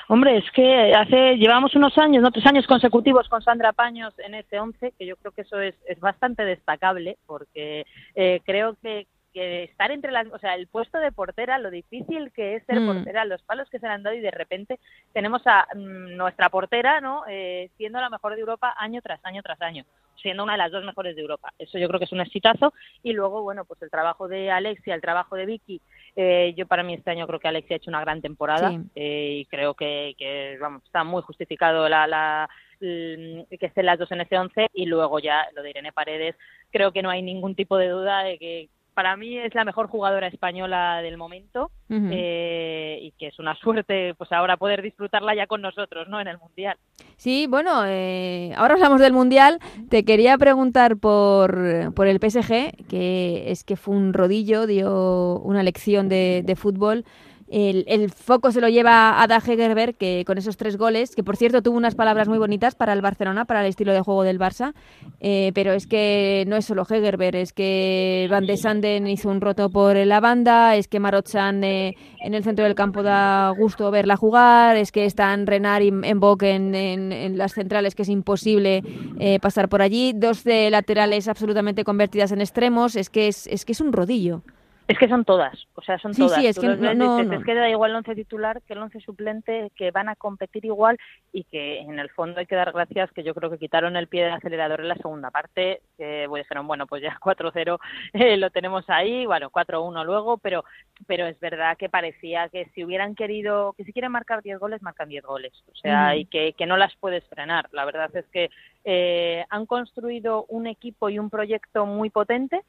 [0.07, 4.35] Hombre, es que hace llevamos unos años, no tres años consecutivos con Sandra Paños en
[4.35, 9.07] ese 11, que yo creo que eso es, es bastante destacable, porque eh, creo que,
[9.33, 12.81] que estar entre las, o sea, el puesto de portera, lo difícil que es ser
[12.81, 12.85] Mm.
[12.87, 14.79] portera, los palos que se le han dado y de repente
[15.11, 17.23] tenemos a mm, nuestra portera, ¿no?
[17.27, 19.85] Eh, siendo la mejor de Europa año tras año tras año,
[20.21, 21.51] siendo una de las dos mejores de Europa.
[21.59, 22.73] Eso yo creo que es un exitazo
[23.03, 25.81] y luego, bueno, pues el trabajo de Alexia, el trabajo de Vicky,
[26.15, 28.77] eh, yo para mí este año creo que Alexia ha hecho una gran temporada Sí.
[28.95, 32.49] eh, y creo que, que, vamos, está muy justificado la, la
[32.79, 36.35] l- que estén las dos en ese 11 y luego ya lo de Irene Paredes,
[36.71, 39.87] creo que no hay ningún tipo de duda de que para mí es la mejor
[39.87, 45.45] jugadora española del momento eh, y que es una suerte pues ahora poder disfrutarla ya
[45.45, 46.19] con nosotros, ¿no?
[46.19, 46.77] En el Mundial.
[47.17, 49.59] Sí, bueno, eh, ahora hablamos del Mundial.
[49.89, 55.61] Te quería preguntar por, por el PSG, que es que fue un rodillo, dio una
[55.61, 57.05] lección de, de fútbol.
[57.47, 61.23] El, el foco se lo lleva a Da Hegerberg, que con esos tres goles, que
[61.23, 64.23] por cierto tuvo unas palabras muy bonitas para el Barcelona, para el estilo de juego
[64.23, 64.73] del Barça,
[65.19, 69.41] eh, pero es que no es solo Hegerberg, es que Van de Sanden hizo un
[69.41, 73.91] roto por la banda, es que Marochan eh, en el centro del campo da gusto
[73.91, 78.09] verla jugar, es que están Renard y Mbok en, en, en las centrales, que es
[78.09, 78.81] imposible
[79.19, 83.65] eh, pasar por allí, dos de laterales absolutamente convertidas en extremos, es que es, es
[83.65, 84.41] que es un rodillo.
[84.87, 86.39] Es que son todas, o sea, son Sí, todas.
[86.39, 87.39] sí, es Tú que no- ves y no, dices, no.
[87.39, 90.63] Es que da igual el once titular que el once suplente, que van a competir
[90.65, 90.97] igual
[91.33, 94.07] y que en el fondo hay que dar gracias que yo creo que quitaron el
[94.07, 97.79] pie del acelerador en la segunda parte, que pues, dijeron, bueno, pues ya 4-0
[98.13, 100.63] eh, lo tenemos ahí, bueno, 4-1 luego, pero
[101.07, 104.81] pero es verdad que parecía que si hubieran querido, que si quieren marcar 10 goles,
[104.83, 107.67] marcan 10 goles, o sea, y que, que no las puedes frenar.
[107.73, 108.49] La verdad es que
[108.85, 112.61] eh, han construido un equipo y un proyecto muy potente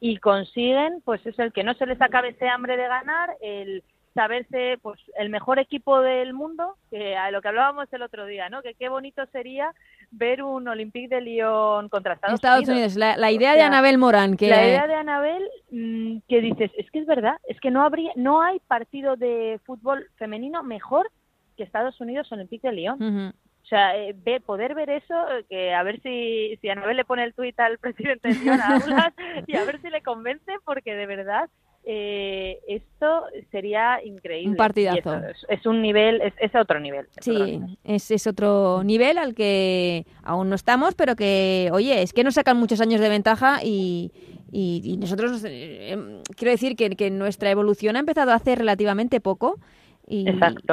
[0.00, 3.82] y consiguen, pues es el que no se les acabe ese hambre de ganar, el
[4.14, 8.48] saberse pues el mejor equipo del mundo, que a lo que hablábamos el otro día,
[8.48, 8.62] ¿no?
[8.62, 9.72] Que qué bonito sería
[10.10, 13.98] ver un Olympique de Lyon contra Estados, Estados Unidos, la, la O idea de Anabel
[13.98, 17.70] Morán, que La idea de Anabel, mm, que dices, es que es verdad, es que
[17.70, 21.10] no habría, no hay partido de fútbol femenino mejor
[21.56, 23.34] que Estados Unidos Olympique de Lyon.
[23.68, 27.04] O sea, eh, ve- poder ver eso, eh, que a ver si, si Anabel le
[27.04, 29.12] pone el tuit al presidente de a Aulas,
[29.46, 31.50] y a ver si le convence, porque de verdad
[31.84, 34.52] eh, esto sería increíble.
[34.52, 35.20] Un partidazo.
[35.50, 37.08] Es, un nivel, es, es otro nivel.
[37.20, 42.24] sí, Es, es otro nivel al que aún no estamos, pero que, oye, es que
[42.24, 44.12] nos sacan muchos años de ventaja y,
[44.50, 49.58] y, nosotros, eh, em, quiero decir que, que, nuestra evolución ha empezado hace relativamente poco
[50.06, 50.26] y,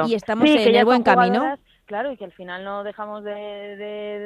[0.06, 1.58] y estamos en el buen camino.
[1.86, 3.32] Claro, y que al final no dejamos de,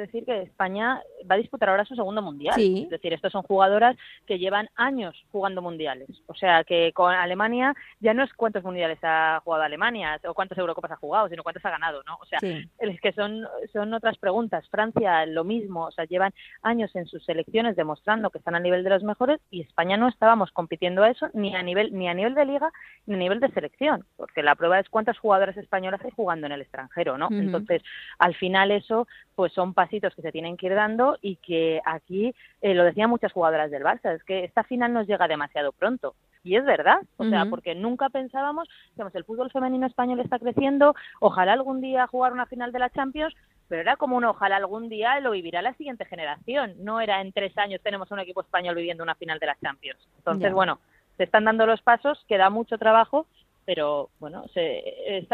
[0.01, 2.59] decir que España va a disputar ahora su segundo mundial.
[2.59, 3.95] Es decir, estas son jugadoras
[4.25, 6.09] que llevan años jugando mundiales.
[6.25, 10.57] O sea, que con Alemania ya no es cuántos mundiales ha jugado Alemania o cuántas
[10.57, 12.17] Eurocopas ha jugado, sino cuántos ha ganado, ¿no?
[12.19, 14.67] O sea, es que son, son otras preguntas.
[14.69, 15.85] Francia, lo mismo.
[15.85, 19.39] O sea, llevan años en sus selecciones demostrando que están a nivel de los mejores
[19.51, 22.71] y España no estábamos compitiendo a eso ni a nivel, ni a nivel de liga
[23.05, 24.03] ni a nivel de selección.
[24.17, 27.29] Porque la prueba es cuántas jugadoras españolas hay jugando en el extranjero, ¿no?
[27.57, 27.83] Entonces,
[28.19, 32.33] al final eso, pues son pasitos que se tienen que ir dando y que aquí,
[32.61, 36.15] eh, lo decían muchas jugadoras del Barça, es que esta final nos llega demasiado pronto.
[36.43, 40.95] Y es verdad, o sea, porque nunca pensábamos, digamos, el fútbol femenino español está creciendo,
[41.19, 43.35] ojalá algún día jugar una final de la Champions,
[43.67, 47.31] pero era como un ojalá algún día lo vivirá la siguiente generación, no era en
[47.31, 49.99] tres años tenemos un equipo español viviendo una final de la Champions.
[50.17, 50.79] Entonces, bueno,
[51.17, 53.27] se están dando los pasos, queda mucho trabajo,
[53.65, 54.83] pero bueno, se,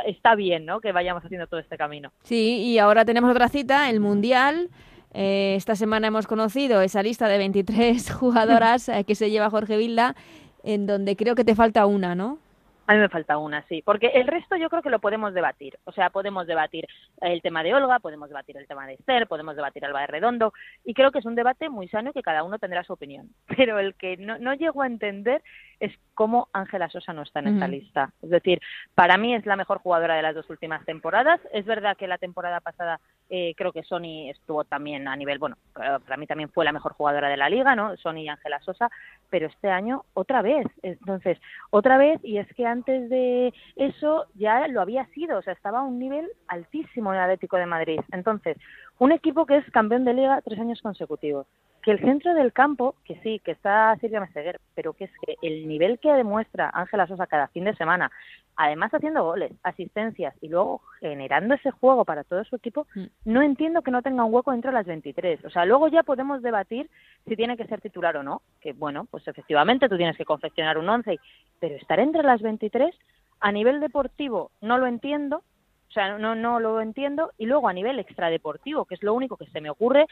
[0.05, 0.79] está, bien ¿no?
[0.79, 2.11] que vayamos haciendo todo este camino.
[2.23, 4.69] Sí, y ahora tenemos otra cita, el Mundial.
[5.13, 9.77] Eh, esta semana hemos conocido esa lista de 23 jugadoras eh, que se lleva Jorge
[9.77, 10.15] Vilda,
[10.63, 12.39] en donde creo que te falta una, ¿no?
[12.88, 15.78] A mí me falta una, sí, porque el resto yo creo que lo podemos debatir.
[15.84, 16.88] O sea, podemos debatir
[17.19, 20.54] el tema de Olga, podemos debatir el tema de Esther, podemos debatir Alba de Redondo,
[20.86, 23.30] y creo que es un debate muy sano y que cada uno tendrá su opinión.
[23.58, 25.43] Pero el que no, no llego a entender
[25.82, 28.13] es cómo Ángela Sosa no está en esta lista.
[28.21, 28.62] Es decir,
[28.95, 31.41] para mí es la mejor jugadora de las dos últimas temporadas.
[31.52, 35.57] Es verdad que la temporada pasada eh, creo que Sony estuvo también a nivel, bueno,
[35.73, 37.95] para mí también fue la mejor jugadora de la liga, ¿no?
[37.97, 38.89] Sony y Ángela Sosa,
[39.29, 40.65] pero este año otra vez.
[40.81, 41.37] Entonces,
[41.69, 45.79] otra vez, y es que antes de eso ya lo había sido, o sea, estaba
[45.79, 47.99] a un nivel altísimo en el Atlético de Madrid.
[48.11, 48.57] Entonces,
[48.99, 51.47] un equipo que es campeón de liga tres años consecutivos
[51.88, 55.36] que el centro del campo, que sí, que está Silvia Meseguer, pero que es que
[55.41, 58.12] el nivel que demuestra Ángela Sosa cada fin de semana,
[58.58, 63.06] además haciendo goles, asistencias y luego generando ese juego para todo su equipo, mm.
[63.23, 65.45] no entiendo que no tenga un hueco dentro de las 23.
[65.45, 66.89] O sea, luego ya podemos debatir
[67.26, 70.78] si tiene que ser titular o no, que bueno, pues efectivamente tú tienes que confeccionar
[70.78, 71.17] un 11,
[71.62, 72.93] pero estar entre las 23
[73.39, 75.41] a nivel deportivo no lo entiendo,
[75.89, 77.32] o sea, no, no lo entiendo.
[77.38, 80.06] Y luego a nivel extradeportivo, que es lo único que se me ocurre,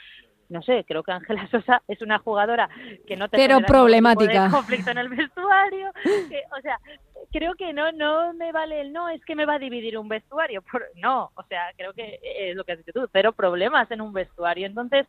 [0.50, 2.70] no sé, creo que Ángela Sosa es una jugadora
[3.08, 5.90] que no tiene problemática conflicto en el vestuario,
[6.58, 6.80] o sea,
[7.32, 10.08] creo que no no me vale el no, es que me va a dividir un
[10.08, 10.64] vestuario,
[10.96, 14.14] no, o sea, creo que es lo que has dicho tú, pero problemas en un
[14.14, 15.08] vestuario, entonces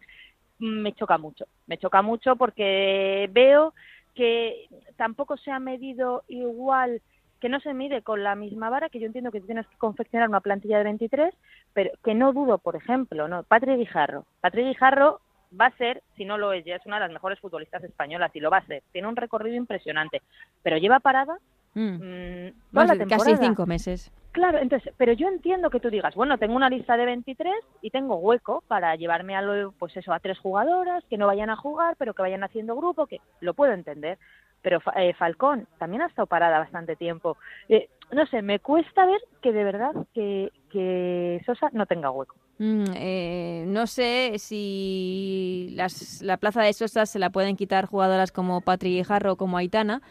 [0.59, 3.74] me choca mucho, me choca mucho porque veo
[4.14, 7.02] que tampoco se ha medido igual
[7.40, 10.29] que no se mide con la misma vara, que yo entiendo que tienes que confeccionar
[10.29, 11.35] una plantilla de 23,
[11.72, 14.25] pero que no dudo, por ejemplo, no Patri Guijarro.
[14.40, 15.20] Patri Guijarro
[15.59, 18.35] va a ser, si no lo es, ya es una de las mejores futbolistas españolas
[18.35, 18.83] y lo va a ser.
[18.92, 20.22] Tiene un recorrido impresionante,
[20.62, 21.38] pero lleva parada
[21.75, 21.81] mm.
[21.81, 24.12] mm casi cinco meses.
[24.33, 27.88] Claro, entonces, pero yo entiendo que tú digas, bueno, tengo una lista de 23 y
[27.88, 31.57] tengo hueco para llevarme a lo, pues eso, a tres jugadoras que no vayan a
[31.57, 34.18] jugar, pero que vayan haciendo grupo, que lo puedo entender.
[34.66, 37.37] Pero eh, Falcón también ha estado parada bastante tiempo.
[37.68, 42.35] Eh, no sé, me cuesta ver que de verdad que, que Sosa no tenga hueco.
[42.59, 45.76] Mm, eh, no sé si
[46.20, 50.02] la plaza de Sosa se la pueden quitar jugadoras como Patri Guijarro o como Aitana,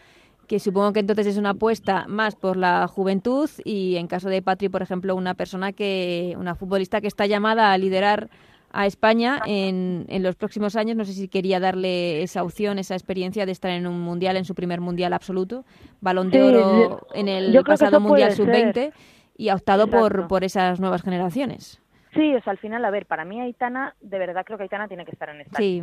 [0.48, 4.41] que supongo que entonces es una apuesta más por la juventud y en caso de
[4.41, 8.30] Patri, por ejemplo, una persona que, una futbolista que está llamada a liderar
[8.76, 10.98] a España en, en, los próximos años.
[10.98, 14.44] No sé si quería darle esa opción, esa experiencia de estar en un mundial, en
[14.44, 15.64] su primer mundial absoluto,
[16.02, 18.92] balón de oro en el pasado mundial sub-20
[19.38, 21.82] y ha optado por, por esas nuevas generaciones.
[22.14, 24.88] Sí, o sea, al final, a ver, para mí Aitana, de verdad creo que Aitana
[24.88, 25.82] tiene que estar en esta sí.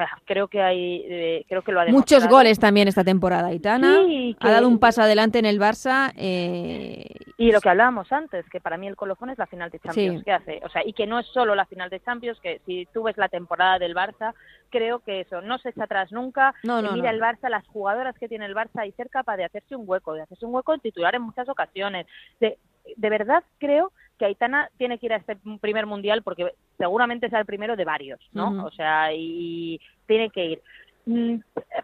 [0.00, 4.00] Sea, creo que hay, eh, creo que lo ha Muchos goles también esta temporada, Aitana.
[4.40, 6.12] Ha dado un paso adelante en el Barça.
[6.16, 7.14] Eh...
[7.36, 10.24] Y lo que hablábamos antes, que para mí el colofón es la final de Champions
[10.24, 10.60] que hace.
[10.64, 13.16] O sea, y que no es solo la final de Champions, que si tú ves
[13.18, 14.32] la temporada del Barça,
[14.70, 16.54] creo que eso no se echa atrás nunca.
[16.62, 19.44] No, no, mira el Barça, las jugadoras que tiene el Barça y ser capaz de
[19.44, 22.06] hacerse un hueco, de hacerse un hueco en titular en muchas ocasiones.
[22.40, 22.58] De,
[22.96, 27.38] de verdad creo que Aitana tiene que ir a este primer mundial porque seguramente sea
[27.38, 28.66] el primero de varios, ¿no?
[28.66, 30.62] O sea, y tiene que ir.
[31.06, 31.36] Mm,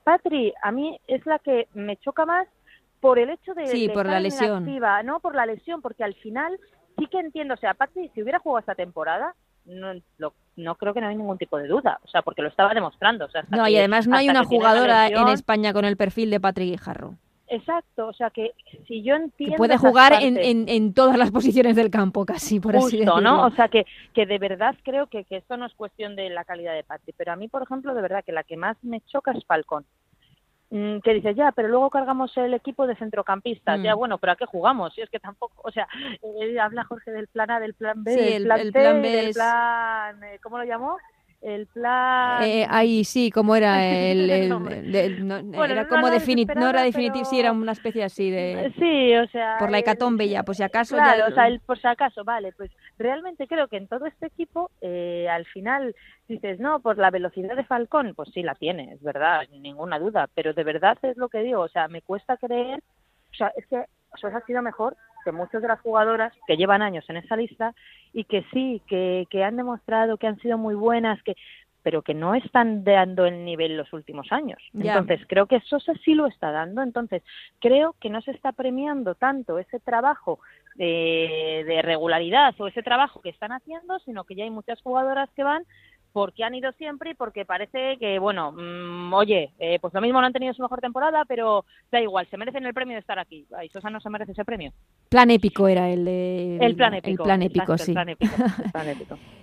[0.05, 2.46] Patri, a mí es la que me choca más
[3.01, 4.68] por el hecho de, sí, por la lesión.
[5.05, 6.61] no por la lesión, porque al final
[6.99, 9.94] sí que entiendo, o sea, Patri, si hubiera jugado esta temporada, no,
[10.57, 13.25] no creo que no hay ningún tipo de duda, o sea, porque lo estaba demostrando.
[13.25, 16.38] O sea, no, y además no hay una jugadora en España con el perfil de
[16.38, 17.14] Patri Guijarro.
[17.48, 18.52] Exacto, o sea que
[18.88, 19.56] si yo entiendo...
[19.56, 20.37] puede jugar en,
[20.68, 23.20] en, todas las posiciones del campo casi, por así decirlo.
[23.20, 23.46] ¿no?
[23.46, 26.44] O sea que, que de verdad creo que, que esto no es cuestión de la
[26.44, 29.00] calidad de Patri, pero a mí, por ejemplo, de verdad que la que más me
[29.02, 29.85] choca es Falcón.
[30.70, 33.80] Mm, que dices, ya, pero luego cargamos el equipo de centrocampistas.
[33.80, 33.98] Ya, mm.
[33.98, 34.92] bueno, pero ¿a qué jugamos?
[34.94, 35.87] Si es que tampoco, o sea,
[36.22, 39.32] eh, habla Jorge del plan A, del plan B, del plan, el, plan B del
[39.32, 40.96] plan, eh, ¿cómo lo llamó?
[41.42, 42.42] El plan.
[42.42, 47.72] Eh, ahí sí como era el, era como definitivo no era definitivo sí era una
[47.72, 51.35] especie así de sí o sea por la hecatombe ya por si acaso claro o
[51.35, 55.29] sea el por si acaso vale pues realmente creo que en todo este equipo eh,
[55.31, 55.94] al final
[56.29, 60.29] dices no por la velocidad de Falcón pues sí la tiene es verdad ninguna duda
[60.35, 62.81] pero de verdad es lo que digo o sea me cuesta creer
[63.33, 63.85] o sea es que
[64.16, 67.74] eso ha sido mejor que muchas de las jugadoras que llevan años en esa lista
[68.12, 71.34] y que sí, que, que han demostrado que han sido muy buenas, que
[71.82, 74.58] pero que no están dando el nivel los últimos años.
[74.74, 76.82] Entonces, creo que Sosa sí lo está dando.
[76.82, 77.22] Entonces,
[77.60, 80.40] creo que no se está premiando tanto ese trabajo
[80.74, 85.30] de, de regularidad o ese trabajo que están haciendo, sino que ya hay muchas jugadoras
[85.36, 85.62] que van
[86.16, 90.18] porque han ido siempre y porque parece que, bueno, mm, oye, eh, pues lo mismo
[90.18, 93.18] no han tenido su mejor temporada, pero da igual, se merecen el premio de estar
[93.18, 93.44] aquí.
[93.55, 94.72] Ay, Sosa no se merece ese premio.
[95.11, 96.57] Plan épico era el de...
[96.57, 97.24] El plan épico.
[97.24, 97.94] El plan épico, sí.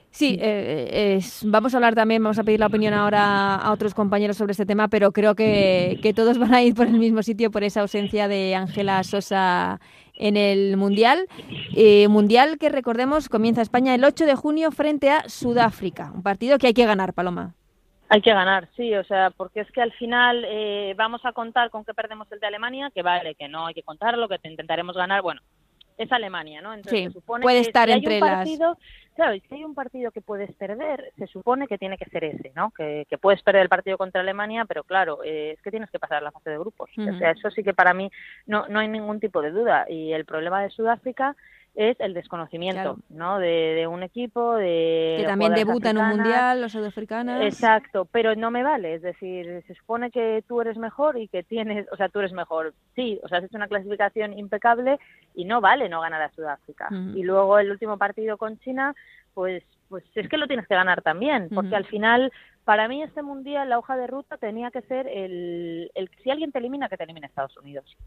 [0.09, 4.37] Sí, eh, vamos a hablar también, vamos a pedir la opinión ahora a otros compañeros
[4.37, 7.49] sobre este tema, pero creo que, que todos van a ir por el mismo sitio
[7.49, 9.79] por esa ausencia de Ángela Sosa
[10.15, 11.27] en el Mundial.
[11.75, 16.11] Eh, mundial que recordemos comienza España el 8 de junio frente a Sudáfrica.
[16.13, 17.55] Un partido que hay que ganar, Paloma.
[18.09, 21.71] Hay que ganar, sí, o sea, porque es que al final eh, vamos a contar
[21.71, 24.95] con que perdemos el de Alemania, que vale, que no hay que contarlo, que intentaremos
[24.95, 25.23] ganar.
[25.23, 25.41] Bueno,
[25.97, 26.73] es Alemania, ¿no?
[26.73, 28.47] Entonces, se supone puede estar entre las...
[29.15, 32.51] Claro, si hay un partido que puedes perder, se supone que tiene que ser ese,
[32.55, 32.71] ¿no?
[32.71, 36.23] Que, puedes perder el partido contra Alemania, pero claro, eh, es que tienes que pasar
[36.23, 36.89] la fase de grupos.
[36.97, 38.09] O sea, eso sí que para mí
[38.47, 39.85] no, no hay ningún tipo de duda.
[39.87, 41.35] Y el problema de Sudáfrica
[41.75, 43.39] es el desconocimiento, ¿no?
[43.39, 47.43] De, un equipo, de que también debuta en un mundial, los sudafricanos.
[47.43, 51.43] Exacto, pero no me vale, es decir, se supone que tú eres mejor y que
[51.43, 54.99] tienes, o sea, tú eres mejor, sí, o sea, has hecho una clasificación impecable
[55.33, 56.89] y no vale no ganar a Sudáfrica.
[57.15, 58.93] Y luego el último partido con China,
[59.33, 62.31] pues, pues es que lo tienes que ganar también, porque al final
[62.65, 66.51] para mí este mundial la hoja de ruta tenía que ser el, el si alguien
[66.51, 67.97] te elimina que te elimine Estados Unidos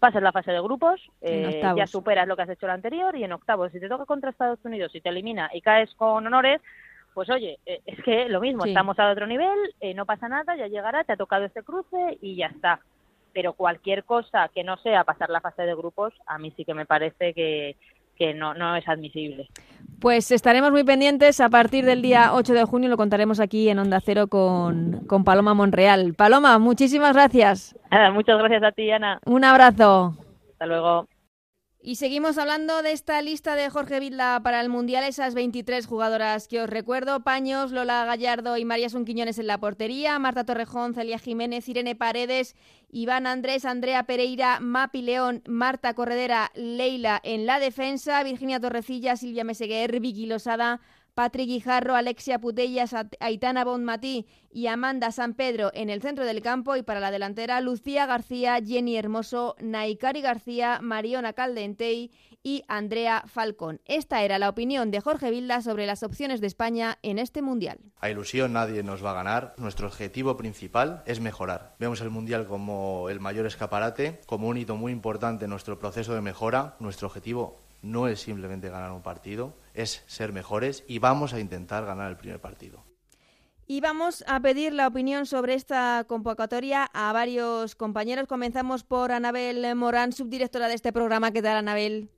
[0.00, 3.22] pasas la fase de grupos, eh, ya superas lo que has hecho el anterior y
[3.22, 6.60] en octavos, si te toca contra Estados Unidos y te elimina y caes con honores,
[7.12, 10.56] pues oye, eh, es que lo mismo, estamos a otro nivel, eh, no pasa nada,
[10.56, 12.80] ya llegará, te ha tocado este cruce y ya está.
[13.32, 16.74] Pero cualquier cosa que no sea pasar la fase de grupos, a mí sí que
[16.74, 17.76] me parece que,
[18.20, 19.48] que no, no es admisible.
[19.98, 21.40] Pues estaremos muy pendientes.
[21.40, 25.24] A partir del día 8 de junio lo contaremos aquí en Onda Cero con, con
[25.24, 26.12] Paloma Monreal.
[26.12, 27.74] Paloma, muchísimas gracias.
[28.12, 29.20] muchas gracias a ti, Ana.
[29.24, 30.14] Un abrazo.
[30.52, 31.08] Hasta luego.
[31.82, 36.46] Y seguimos hablando de esta lista de Jorge Vilda para el Mundial, esas 23 jugadoras
[36.46, 41.18] que os recuerdo, Paños, Lola Gallardo y María Sunquiñones en la portería, Marta Torrejón, Celia
[41.18, 42.54] Jiménez, Irene Paredes,
[42.90, 49.44] Iván Andrés, Andrea Pereira, Mapi León, Marta Corredera, Leila en la defensa, Virginia Torrecilla, Silvia
[49.44, 50.82] Meseguer, Vicky Losada,
[51.20, 56.76] Patrick Guijarro, Alexia Putellas, Aitana Bonmatí y Amanda San Pedro en el centro del campo
[56.76, 62.10] y para la delantera Lucía García, Jenny Hermoso, Naikari García, Mariona Caldentey
[62.42, 63.82] y Andrea Falcón.
[63.84, 67.80] Esta era la opinión de Jorge Vilda sobre las opciones de España en este Mundial.
[68.00, 69.52] A ilusión nadie nos va a ganar.
[69.58, 71.74] Nuestro objetivo principal es mejorar.
[71.78, 76.14] Vemos el Mundial como el mayor escaparate, como un hito muy importante en nuestro proceso
[76.14, 76.76] de mejora.
[76.80, 81.84] Nuestro objetivo no es simplemente ganar un partido, es ser mejores y vamos a intentar
[81.84, 82.84] ganar el primer partido.
[83.66, 88.26] Y vamos a pedir la opinión sobre esta convocatoria a varios compañeros.
[88.26, 91.30] Comenzamos por Anabel Morán, subdirectora de este programa.
[91.30, 92.10] ¿Qué tal, Anabel?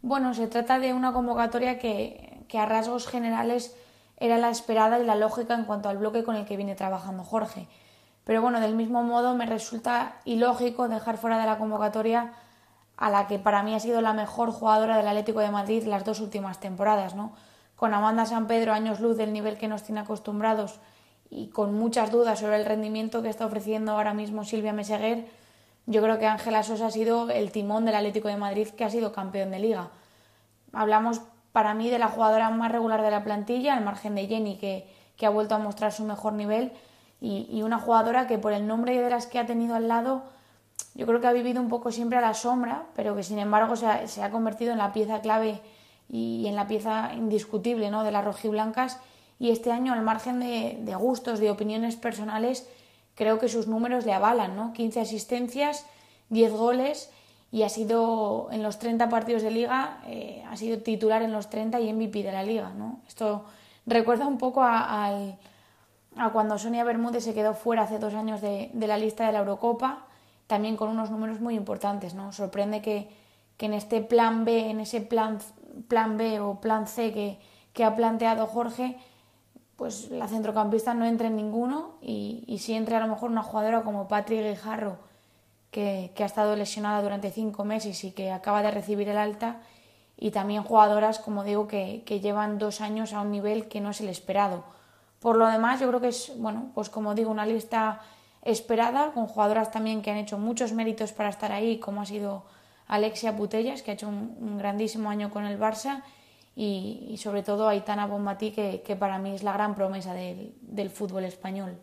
[0.00, 3.76] Bueno, se trata de una convocatoria que, que a rasgos generales
[4.16, 7.24] era la esperada y la lógica en cuanto al bloque con el que viene trabajando
[7.24, 7.68] Jorge.
[8.24, 12.32] Pero bueno, del mismo modo me resulta ilógico dejar fuera de la convocatoria
[12.96, 16.04] a la que para mí ha sido la mejor jugadora del Atlético de Madrid las
[16.04, 17.32] dos últimas temporadas, ¿no?
[17.76, 20.80] Con Amanda San Pedro años luz del nivel que nos tiene acostumbrados
[21.28, 25.26] y con muchas dudas sobre el rendimiento que está ofreciendo ahora mismo Silvia Meseguer,
[25.86, 28.90] yo creo que Ángela Sosa ha sido el timón del Atlético de Madrid que ha
[28.90, 29.90] sido campeón de liga.
[30.72, 31.20] Hablamos
[31.52, 34.88] para mí de la jugadora más regular de la plantilla, al margen de Jenny, que,
[35.16, 36.72] que ha vuelto a mostrar su mejor nivel,
[37.20, 40.22] y, y una jugadora que por el nombre de las que ha tenido al lado
[40.96, 43.76] yo creo que ha vivido un poco siempre a la sombra, pero que sin embargo
[43.76, 45.60] se ha, convertido en la pieza clave
[46.08, 48.02] y en la pieza indiscutible ¿no?
[48.02, 48.98] de las rojiblancas.
[49.38, 52.68] Y este año, al margen de, gustos, de opiniones personales,
[53.14, 54.72] creo que sus números le avalan, ¿no?
[54.72, 55.86] 15 asistencias,
[56.30, 57.10] 10 goles
[57.52, 61.48] y ha sido en los 30 partidos de liga, eh, ha sido titular en los
[61.48, 62.72] 30 y MVP de la liga.
[62.76, 63.00] ¿no?
[63.06, 63.44] Esto
[63.86, 65.36] recuerda un poco a,
[66.32, 70.05] cuando Sonia Bermúdez se quedó fuera hace dos años de, la lista de la Eurocopa,
[70.46, 72.14] también con unos números muy importantes.
[72.14, 72.32] ¿no?
[72.32, 73.08] Sorprende que,
[73.56, 75.38] que en este plan B, en ese plan,
[75.88, 77.38] plan B o plan C que,
[77.72, 78.96] que ha planteado Jorge,
[79.76, 83.42] pues la centrocampista no entre en ninguno y, y si entre a lo mejor una
[83.42, 84.98] jugadora como Patrick Guijarro,
[85.70, 89.60] que, que, ha estado lesionada durante cinco meses y que acaba de recibir el alta,
[90.16, 93.90] y también jugadoras, como digo, que, que llevan dos años a un nivel que no
[93.90, 94.64] es el esperado.
[95.20, 98.00] Por lo demás, yo creo que es, bueno, pues como digo, una lista
[98.46, 102.44] esperada, con jugadoras también que han hecho muchos méritos para estar ahí, como ha sido
[102.86, 106.02] Alexia Putellas, que ha hecho un, grandísimo año con el Barça,
[106.54, 110.54] y, y sobre todo Aitana Bonmatí, que, que, para mí es la gran promesa del,
[110.62, 111.78] del fútbol español.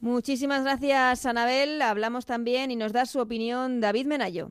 [0.00, 1.82] Muchísimas gracias, Anabel.
[1.82, 4.50] Hablamos también y nos da su opinión David Menayo.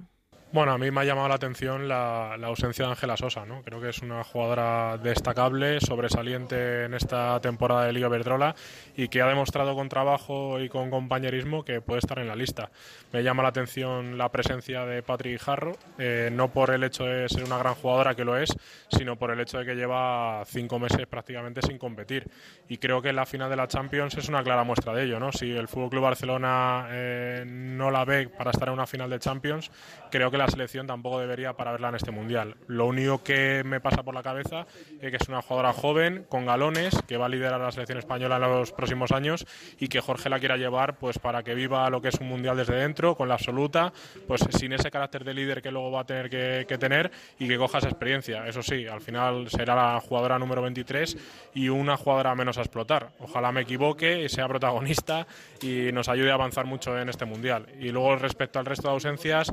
[0.53, 3.63] Bueno, a mí me ha llamado la atención la, la, ausencia de Ángela Sosa, ¿no?
[3.63, 8.53] Creo que es una jugadora destacable, sobresaliente en esta temporada de Liga Verdrola
[8.95, 12.69] y que ha demostrado con trabajo y con compañerismo que puede estar en la lista.
[13.11, 17.27] Me llama la atención la presencia de Patrick Jarro, eh, no por el hecho de
[17.29, 18.55] ser una gran jugadora, que lo es,
[18.91, 22.29] sino por el hecho de que lleva cinco meses prácticamente sin competir.
[22.69, 25.31] Y creo que la final de la Champions es una clara muestra de ello, ¿no?
[25.31, 29.17] Si el Fútbol Club Barcelona eh, no la ve para estar en una final de
[29.17, 29.71] Champions,
[30.11, 32.55] creo que la selección tampoco debería para verla en este mundial.
[32.67, 34.65] Lo único que me pasa por la cabeza
[35.01, 38.35] es que es una jugadora joven, con galones, que va a liderar la selección española
[38.35, 39.45] en los próximos años
[39.79, 42.57] y que Jorge la quiera llevar pues para que viva lo que es un mundial
[42.57, 43.93] desde dentro, con la absoluta,
[44.27, 47.47] pues sin ese carácter de líder que luego va a tener que, que tener y
[47.47, 48.47] que coja esa experiencia.
[48.47, 51.17] Eso sí, al final será la jugadora número 23
[51.53, 53.11] y una jugadora menos a explotar.
[53.19, 55.27] Ojalá me equivoque sea protagonista
[55.61, 57.67] y nos ayude a avanzar mucho en este mundial.
[57.79, 59.51] Y luego respecto al resto de ausencias,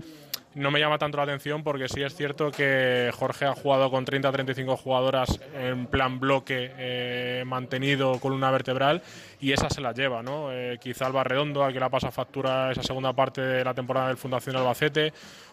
[0.55, 4.05] no me llama tanto la atención porque sí es cierto que Jorge ha jugado con
[4.05, 9.03] 30-35 jugadoras en plan bloque eh, mantenido columna vertebral
[9.41, 10.53] y esa se la lleva, ¿no?
[10.53, 14.09] Eh, quizá Alba Redondo, al que la pasa factura esa segunda parte de la temporada
[14.09, 15.13] del Fundación Albacete,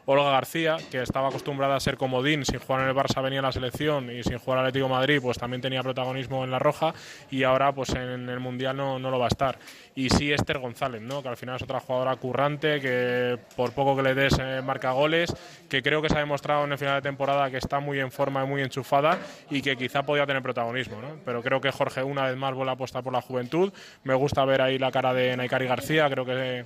[0.10, 3.42] Olga García, que estaba acostumbrada a ser comodín, sin jugar en el Barça venía a
[3.42, 6.94] la selección y sin jugar al Atlético Madrid, pues también tenía protagonismo en la roja
[7.30, 9.60] y ahora pues en el Mundial no, no lo va a estar.
[9.96, 11.22] Y sí Esther González, ¿no?
[11.22, 14.92] que al final es otra jugadora currante, que por poco que le des eh, marca
[14.92, 15.36] goles,
[15.68, 18.10] que creo que se ha demostrado en el final de temporada que está muy en
[18.10, 21.02] forma y muy enchufada y que quizá podía tener protagonismo.
[21.02, 21.18] ¿no?
[21.26, 23.74] Pero creo que Jorge una vez más vuelve a apostar por la juventud.
[24.06, 26.66] Me gusta ver ahí la cara de Naikari García, creo que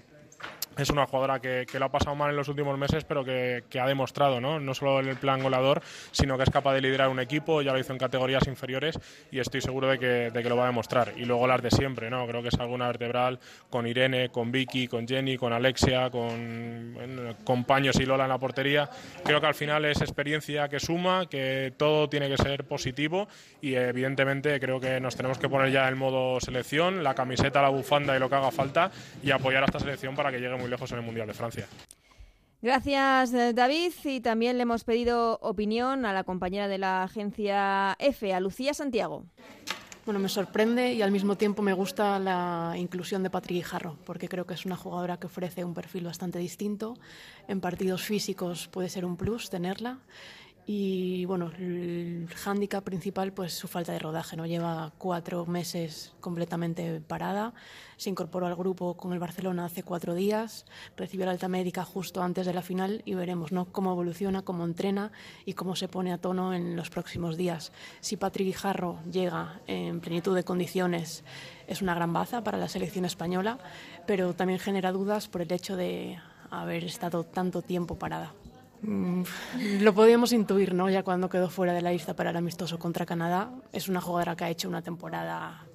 [0.83, 3.63] es una jugadora que, que, lo ha pasado mal en los últimos meses, pero que,
[3.69, 4.59] que, ha demostrado, ¿no?
[4.59, 7.73] no solo en el plan goleador, sino que es capaz de liderar un equipo, ya
[7.73, 8.99] lo hizo en categorías inferiores
[9.31, 11.13] y estoy seguro de que, de que lo va a demostrar.
[11.17, 12.25] Y luego las de siempre, ¿no?
[12.27, 17.63] creo que es alguna vertebral con Irene, con Vicky, con Jenny, con Alexia, con, con
[17.65, 18.89] Paños y Lola en la portería.
[19.23, 23.27] Creo que al final es experiencia que suma, que todo tiene que ser positivo
[23.61, 27.69] y evidentemente creo que nos tenemos que poner ya en modo selección, la camiseta, la
[27.69, 28.91] bufanda y lo que haga falta
[29.23, 31.67] y apoyar a esta selección para que llegue muy lejos en el Mundial de Francia.
[32.61, 33.91] Gracias, David.
[34.03, 38.73] Y también le hemos pedido opinión a la compañera de la agencia EFE, a Lucía
[38.73, 39.25] Santiago.
[40.05, 44.27] Bueno, me sorprende y al mismo tiempo me gusta la inclusión de Patrick Jarro, porque
[44.27, 46.95] creo que es una jugadora que ofrece un perfil bastante distinto.
[47.47, 49.99] En partidos físicos puede ser un plus tenerla
[50.65, 54.45] y bueno, el hándicap principal pues su falta de rodaje, ¿no?
[54.45, 57.53] Lleva cuatro meses completamente parada,
[57.97, 62.21] se incorporó al grupo con el Barcelona hace cuatro días, recibió la alta médica justo
[62.21, 63.65] antes de la final y veremos ¿no?
[63.71, 65.11] cómo evoluciona, cómo entrena
[65.45, 67.71] y cómo se pone a tono en los próximos días.
[67.99, 71.23] Si Patrick Guijarro llega en plenitud de condiciones,
[71.67, 73.57] es una gran baza para la selección española,
[74.05, 78.33] pero también genera dudas por el hecho de haber estado tanto tiempo parada.
[78.81, 79.23] Mm,
[79.81, 80.89] lo podíamos intuir, ¿no?
[80.89, 83.51] Ya cuando quedó fuera de la lista para el amistoso contra Canadá.
[83.71, 85.67] Es una jugadora que ha hecho una temporada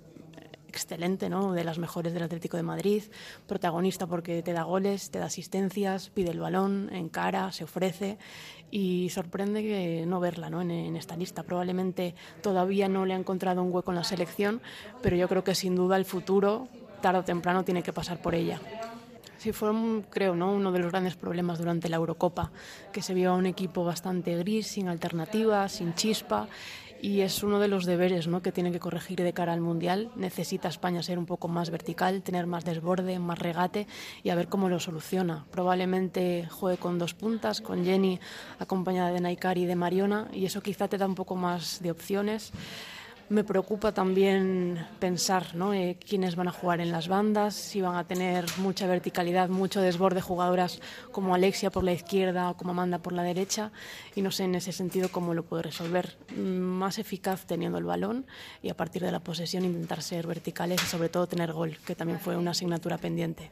[0.68, 1.52] excelente, ¿no?
[1.52, 3.02] De las mejores del Atlético de Madrid,
[3.46, 8.18] protagonista porque te da goles, te da asistencias, pide el balón, encara, se ofrece
[8.70, 10.60] y sorprende que no verla, ¿no?
[10.60, 11.44] En, en esta lista.
[11.44, 14.60] Probablemente todavía no le ha encontrado un hueco en la selección,
[15.00, 16.68] pero yo creo que sin duda el futuro
[17.00, 18.60] tarde o temprano tiene que pasar por ella.
[19.46, 19.70] Sí, fue,
[20.10, 20.50] creo, ¿no?
[20.50, 22.50] uno de los grandes problemas durante la Eurocopa,
[22.92, 26.48] que se vio a un equipo bastante gris, sin alternativas, sin chispa,
[27.00, 28.42] y es uno de los deberes ¿no?
[28.42, 30.10] que tiene que corregir de cara al Mundial.
[30.16, 33.86] Necesita España ser un poco más vertical, tener más desborde, más regate
[34.24, 35.46] y a ver cómo lo soluciona.
[35.52, 38.18] Probablemente juegue con dos puntas, con Jenny
[38.58, 41.92] acompañada de Naikari y de Mariona, y eso quizá te da un poco más de
[41.92, 42.52] opciones
[43.28, 45.74] Me preocupa también pensar ¿no?
[45.74, 49.80] Eh, quiénes van a jugar en las bandas, si van a tener mucha verticalidad, mucho
[49.80, 53.72] desborde jugadoras como Alexia por la izquierda o como Amanda por la derecha
[54.14, 56.16] y no sé en ese sentido cómo lo puedo resolver.
[56.36, 58.26] Mm, más eficaz teniendo el balón
[58.62, 61.96] y a partir de la posesión intentar ser verticales y sobre todo tener gol, que
[61.96, 63.50] también fue una asignatura pendiente.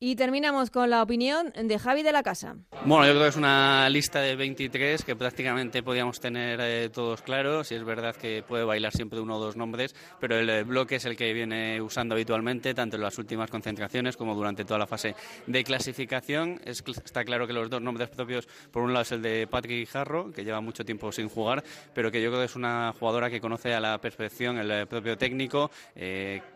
[0.00, 2.56] Y terminamos con la opinión de Javi de la Casa.
[2.84, 7.22] Bueno, yo creo que es una lista de 23 que prácticamente podíamos tener eh, todos
[7.22, 7.70] claros.
[7.72, 10.96] Y es verdad que puede bailar siempre uno o dos nombres, pero el eh, bloque
[10.96, 14.86] es el que viene usando habitualmente, tanto en las últimas concentraciones como durante toda la
[14.86, 15.14] fase
[15.46, 16.60] de clasificación.
[16.64, 20.32] está claro que los dos nombres propios, por un lado es el de Patrick Jarro,
[20.32, 21.62] que lleva mucho tiempo sin jugar,
[21.94, 24.86] pero que yo creo que es una jugadora que conoce a la perfección el eh,
[24.86, 25.70] propio técnico,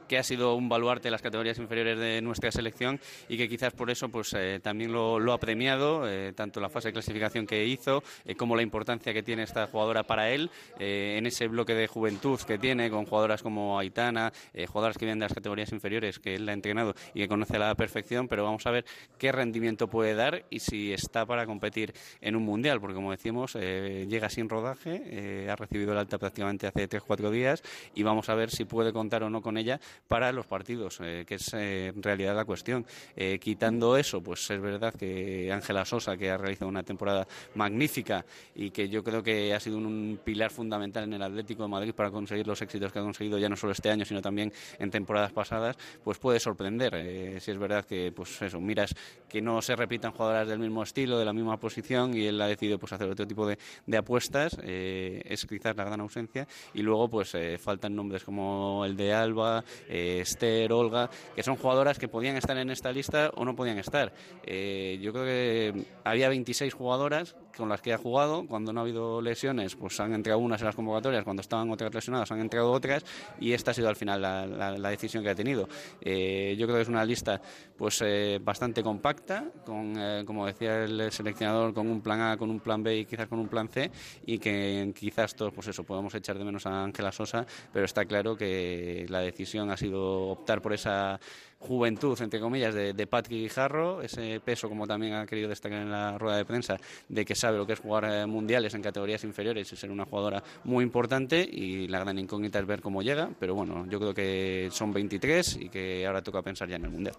[0.09, 2.99] que ha sido un baluarte de las categorías inferiores de nuestra selección
[3.29, 6.89] y que quizás por eso pues eh, también lo, ha premiado, eh, tanto la fase
[6.89, 11.27] de clasificación que hizo eh, como la importancia que tiene esta jugadora para él en
[11.27, 14.33] ese bloque de juventud que tiene con jugadoras como Aitana,
[14.69, 17.59] jugadoras que vienen de las categorías inferiores que él ha entrenado y que conoce a
[17.59, 18.87] la perfección, pero vamos a ver
[19.19, 23.55] qué rendimiento puede dar y si está para competir en un mundial, porque como decimos,
[23.55, 27.63] llega sin rodaje, ha recibido el alta prácticamente hace 3-4 días
[27.95, 31.35] y vamos a ver si puede contar o no con ella para los partidos, que
[31.35, 32.87] es en realidad la cuestión.
[33.17, 38.25] Eh, quitando eso, pues es verdad que Ángela Sosa, que ha realizado una temporada magnífica
[38.55, 41.95] y que yo creo que ha sido un, pilar fundamental en el Atlético de Madrid
[41.95, 44.91] para conseguir los éxitos que ha conseguido ya no solo este año, sino también en
[44.91, 46.95] temporadas pasadas, pues puede sorprender.
[46.95, 48.95] Eh, si es verdad que, pues eso, miras
[49.29, 52.47] que no se repitan jugadoras del mismo estilo, de la misma posición y él ha
[52.47, 53.59] decidido pues hacer otro tipo de,
[53.97, 56.47] apuestas, eh, es quizás la gran ausencia.
[56.75, 62.09] Y luego, pues faltan nombres como el de Alba, Esther, Olga, que son jugadoras que
[62.09, 64.13] podían estar en esta lista o no podían estar.
[64.45, 68.47] Eh, yo creo que había 26 jugadoras con las que ha jugado.
[68.47, 71.25] Cuando no ha habido lesiones, pues han entregado unas en las convocatorias.
[71.25, 73.05] Cuando estaban otras lesionadas, han entregado otras.
[73.41, 75.69] Y esta ha sido al final la, decisión que ha tenido.
[76.01, 77.41] Eh, yo creo que es una lista
[77.77, 82.61] pues eh, bastante compacta, con, como decía el seleccionador, con un plan A, con un
[82.61, 83.91] plan B y quizás con un plan C.
[84.27, 88.05] Y que quizás todos, pues eso, podemos echar de menos a Ángela Sosa, pero está
[88.05, 91.19] claro que la decisión ha sido optar por esa
[91.59, 95.91] juventud, entre comillas, de, de Patrick Guijarro, ese peso, como también ha querido destacar en
[95.91, 96.77] la rueda de prensa,
[97.09, 100.05] de que sabe lo que es jugar eh, mundiales en categorías inferiores y ser una
[100.05, 104.15] jugadora muy importante y la gran incógnita es ver cómo llega, pero bueno, yo creo
[104.15, 107.15] que son 23 y que ahora toca pensar ya en el mundial.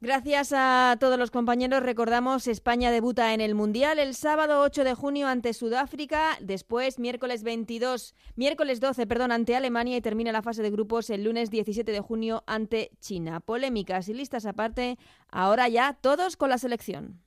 [0.00, 1.82] Gracias a todos los compañeros.
[1.82, 7.42] Recordamos, España debuta en el Mundial el sábado 8 de junio ante Sudáfrica, después miércoles
[7.42, 11.90] 22, miércoles 12, perdón, ante Alemania y termina la fase de grupos el lunes 17
[11.90, 13.40] de junio ante China.
[13.40, 17.22] Polémicas y listas aparte, ahora ya todos con la selección.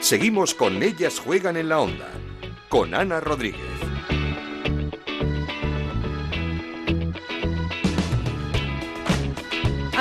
[0.00, 2.10] Seguimos con Ellas juegan en la onda,
[2.68, 3.93] con Ana Rodríguez.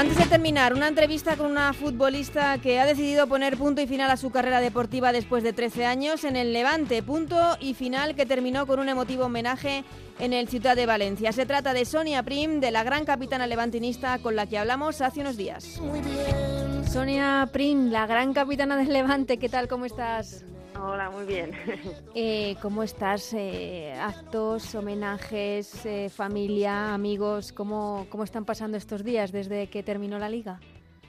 [0.03, 4.11] Antes de terminar, una entrevista con una futbolista que ha decidido poner punto y final
[4.11, 7.01] a su carrera deportiva después de 13 años en el Levante.
[7.01, 9.85] Punto y final que terminó con un emotivo homenaje
[10.19, 11.31] en el Ciudad de Valencia.
[11.31, 15.21] Se trata de Sonia Prim, de la gran capitana levantinista con la que hablamos hace
[15.21, 15.79] unos días.
[15.79, 16.85] Muy bien.
[16.91, 19.69] Sonia Prim, la gran capitana del Levante, ¿qué tal?
[19.69, 20.43] ¿Cómo estás?
[20.79, 21.51] Hola, muy bien.
[22.15, 23.33] Eh, ¿Cómo estás?
[23.33, 27.51] Eh, ¿Actos, homenajes, eh, familia, amigos?
[27.51, 30.59] ¿cómo, ¿Cómo están pasando estos días desde que terminó la liga?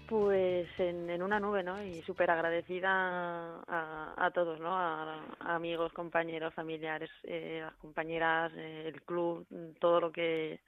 [0.08, 1.82] Pues en, una nube, ¿no?
[1.82, 4.70] Y súper agradecida a, todos, ¿no?
[4.70, 9.46] A, amigos, compañeros, familiares, las compañeras, el club,
[9.78, 10.60] todo lo que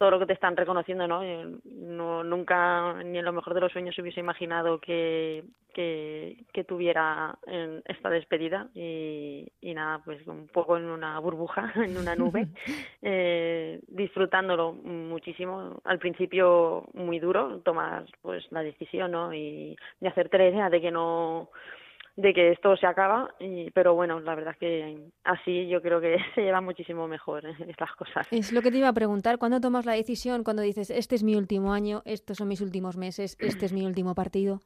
[0.00, 1.20] todo lo que te están reconociendo, ¿no?
[1.66, 5.44] no nunca, ni en lo mejor de los sueños, hubiese imaginado que,
[5.74, 11.98] que, tuviera en esta despedida y, y, nada, pues un poco en una burbuja, en
[11.98, 12.48] una nube,
[13.02, 15.82] eh, disfrutándolo muchísimo.
[15.84, 19.34] Al principio muy duro tomar pues la decisión, ¿no?
[19.34, 21.50] Y de hacerte la idea de que no
[22.16, 26.16] de que esto se acaba, y, pero bueno, la verdad que así yo creo que
[26.34, 27.54] se lleva muchísimo mejor ¿eh?
[27.68, 28.26] estas cosas.
[28.30, 30.44] Es lo que te iba a preguntar, ¿cuándo tomas la decisión?
[30.44, 33.86] Cuando dices, este es mi último año, estos son mis últimos meses, este es mi
[33.86, 34.60] último partido.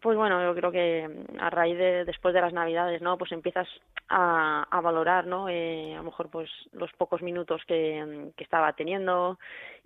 [0.00, 3.18] Pues bueno, yo creo que a raíz de después de las Navidades, ¿no?
[3.18, 3.68] Pues empiezas
[4.08, 5.48] a, a valorar, ¿no?
[5.50, 9.38] Eh, a lo mejor pues los pocos minutos que, que estaba teniendo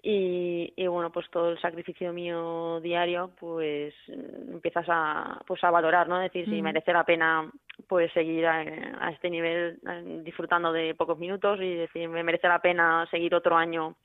[0.03, 6.09] y, y, bueno, pues todo el sacrificio mío diario, pues empiezas a pues a valorar,
[6.09, 6.19] ¿no?
[6.19, 7.51] Decir si merece la pena
[7.89, 8.61] pues seguir a,
[9.01, 9.81] a este nivel
[10.23, 13.97] disfrutando de pocos minutos y decir me merece la pena seguir otro año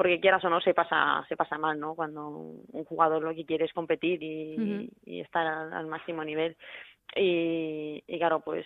[0.00, 3.44] porque quieras o no se pasa se pasa mal no cuando un jugador lo que
[3.44, 6.56] quiere es competir y, y estar al, máximo nivel.
[7.14, 8.64] Y, y, claro pues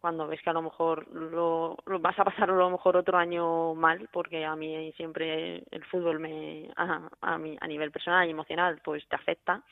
[0.00, 3.74] cuando ves que a lo mejor lo, vas a pasar a lo mejor otro año
[3.74, 8.30] mal, porque a mí siempre el fútbol me a, a, mí, a nivel personal y
[8.30, 9.64] emocional pues te afecta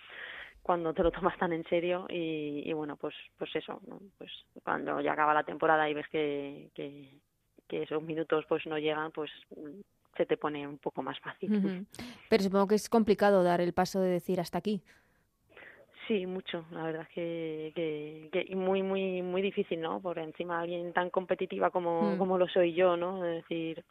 [0.61, 3.81] cuando te lo tomas tan en serio y, y bueno pues pues eso
[4.19, 4.33] pues
[4.65, 7.15] cuando ya acaba la temporada y ves que, que,
[7.69, 9.31] que esos minutos pues no llegan pues
[10.21, 11.87] se te pone un poco más fácil.
[12.29, 14.83] Pero supongo que es complicado dar el paso de decir hasta aquí.
[16.07, 16.67] Sí, mucho.
[16.73, 20.01] La verdad es que, que, que muy, muy, muy difícil, ¿no?
[20.01, 22.19] Por encima alguien tan competitiva como, mm.
[22.19, 23.25] como lo soy yo, ¿no?
[23.25, 23.83] Es decir,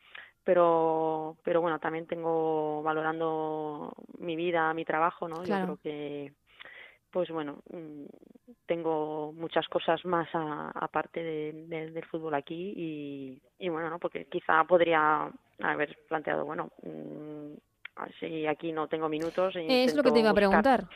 [0.44, 5.44] pero, pero bueno, también tengo valorando mi vida, mi trabajo, ¿no?
[5.44, 6.34] Yo creo que,
[7.12, 8.05] pues bueno, mm,
[8.66, 13.99] tengo muchas cosas más aparte de, del fútbol aquí y, y bueno, ¿no?
[13.99, 15.30] Porque quizá podría
[15.62, 17.53] haber planteado, bueno, mmm,
[18.20, 19.55] si aquí no tengo minutos.
[19.55, 20.88] Es lo que te iba a preguntar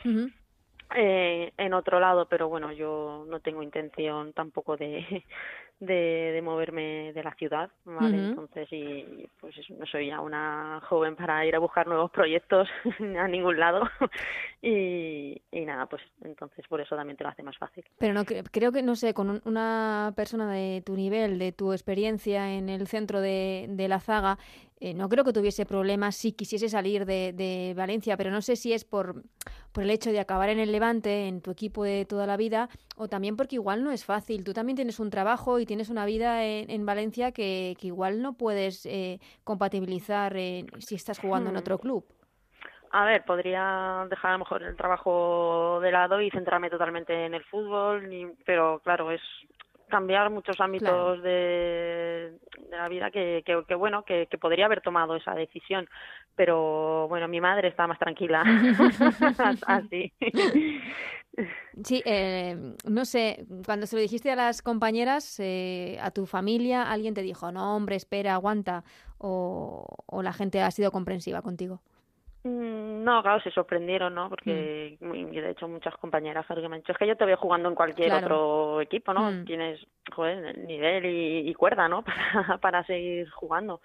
[0.94, 5.24] eh, en otro lado, pero bueno, yo no tengo intención tampoco de,
[5.80, 8.16] de, de moverme de la ciudad, ¿vale?
[8.16, 12.68] Entonces, y pues no soy ya una joven para ir a buscar nuevos proyectos
[13.18, 13.82] a ningún lado.
[14.62, 17.84] y, y nada, pues entonces por eso también te lo hace más fácil.
[17.98, 22.52] Pero no creo que, no sé, con una persona de tu nivel, de tu experiencia
[22.52, 24.38] en el centro de, de la zaga,
[24.80, 28.56] eh, no creo que tuviese problemas si quisiese salir de, de, Valencia, pero no sé
[28.56, 29.22] si es por,
[29.72, 32.68] por el hecho de acabar en el Levante, en tu equipo de toda la vida,
[32.96, 34.44] o también porque igual no es fácil.
[34.44, 38.20] Tú también tienes un trabajo y tienes una vida en, en Valencia que, que, igual
[38.20, 41.60] no puedes eh, compatibilizar eh, si estás jugando en hmm.
[41.60, 42.04] otro club.
[42.90, 47.34] A ver, podría dejar a lo mejor el trabajo de lado y centrarme totalmente en
[47.34, 49.20] el fútbol, pero claro, es
[49.94, 52.32] cambiar muchos ámbitos de,
[52.68, 55.88] de, la vida que, que, bueno, que, que, podría haber tomado esa decisión.
[56.34, 58.42] Pero bueno, mi madre está más tranquila.
[59.68, 60.12] Así.
[61.84, 66.90] Sí, eh, no sé, cuando se lo dijiste a las compañeras, eh, a tu familia,
[66.90, 68.82] alguien te dijo, no, hombre, espera, aguanta,
[69.18, 71.82] o, o la gente ha sido comprensiva contigo.
[72.44, 74.28] Mm, no, claro, se sorprendieron, ¿no?
[74.28, 75.30] Porque mm.
[75.30, 78.12] de hecho muchas compañeras me han dicho, es que yo te veo jugando en cualquier
[78.12, 79.30] otro equipo, ¿no?
[79.30, 79.44] Mm.
[79.46, 79.80] Tienes,
[80.14, 82.04] joder, nivel y, cuerda, ¿no?
[82.04, 83.80] Para, para seguir jugando.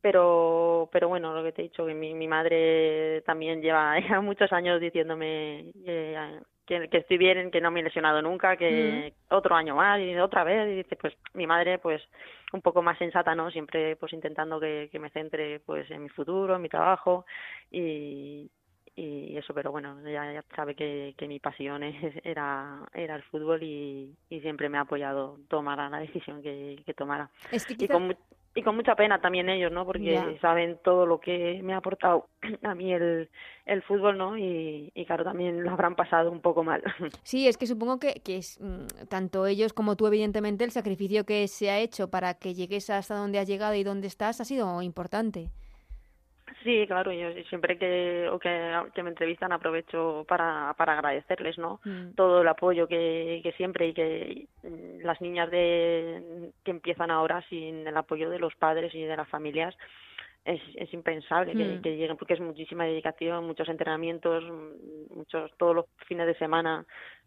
[0.00, 4.52] Pero, pero bueno, lo que te he dicho, que mi, mi madre también lleva muchos
[4.52, 9.54] años diciéndome eh, que, que estoy bien, que no me he lesionado nunca, que otro
[9.54, 10.68] año más y otra vez.
[10.68, 12.02] Y dice, pues mi madre, pues
[12.52, 13.50] un poco más sensata, ¿no?
[13.50, 17.26] Siempre pues intentando que, que me centre pues en mi futuro, en mi trabajo
[17.70, 18.50] y,
[18.96, 21.82] y eso, pero bueno, ella ya sabe que, que mi pasión
[22.24, 26.94] era, era el fútbol y, y siempre me ha apoyado tomar la decisión que, que
[26.94, 27.28] tomara.
[27.76, 28.16] y, con,
[28.54, 29.84] y con mucha pena también ellos, ¿no?
[29.84, 32.28] Porque saben todo lo que me ha aportado
[32.62, 33.28] a mí el,
[33.66, 34.38] el fútbol, ¿no?
[34.38, 36.82] Y, y, claro, también lo habrán pasado un poco mal.
[37.24, 41.24] Sí, es que supongo que, que es, mm, tanto ellos como tú, evidentemente, el sacrificio
[41.24, 44.44] que se ha hecho para que llegues hasta donde has llegado y donde estás ha
[44.44, 45.50] sido importante.
[46.62, 51.80] Sí, claro, yo siempre que, o que, que, me entrevistan aprovecho para, para agradecerles, ¿no?
[51.84, 52.12] Mm.
[52.14, 54.46] Todo el apoyo que, que siempre y que
[55.02, 59.28] las niñas de que empiezan ahora sin el apoyo de los padres y de las
[59.28, 59.74] familias
[60.44, 61.82] es, es impensable que, mm.
[61.82, 64.44] que, lleguen porque es muchísima dedicación, muchos entrenamientos,
[65.14, 66.84] muchos todos los fines de semana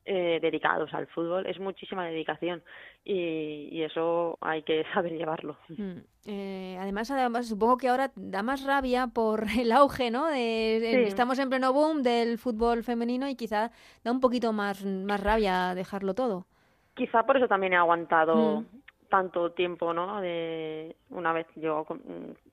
[0.10, 2.64] eh, dedicados al fútbol es muchísima dedicación
[3.04, 5.58] y, y eso hay que saber llevarlo.
[5.68, 5.98] Mm.
[6.26, 10.28] Eh, además, además, supongo que ahora da más rabia por el auge, ¿no?
[10.28, 15.22] De, Estamos en pleno boom del fútbol femenino y quizá da un poquito más, más
[15.22, 16.46] rabia dejarlo todo.
[16.94, 18.66] Quizá por eso también he aguantado mm.
[19.10, 20.22] tanto tiempo, ¿no?
[20.22, 21.86] De una vez yo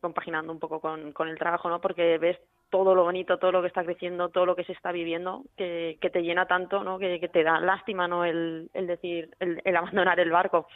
[0.00, 1.80] compaginando un poco con, con el trabajo, ¿no?
[1.80, 2.38] Porque ves
[2.70, 5.98] todo lo bonito, todo lo que está creciendo, todo lo que se está viviendo, que,
[6.00, 6.98] que te llena tanto, ¿no?
[6.98, 8.24] Que, te da lástima, ¿no?
[8.24, 10.66] El, el decir, el, el, abandonar el barco.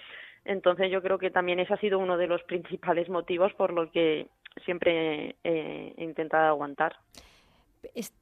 [0.44, 3.90] Entonces yo creo que también ese ha sido uno de los principales motivos por lo
[3.90, 4.28] que
[4.64, 6.96] siempre he intentado aguantar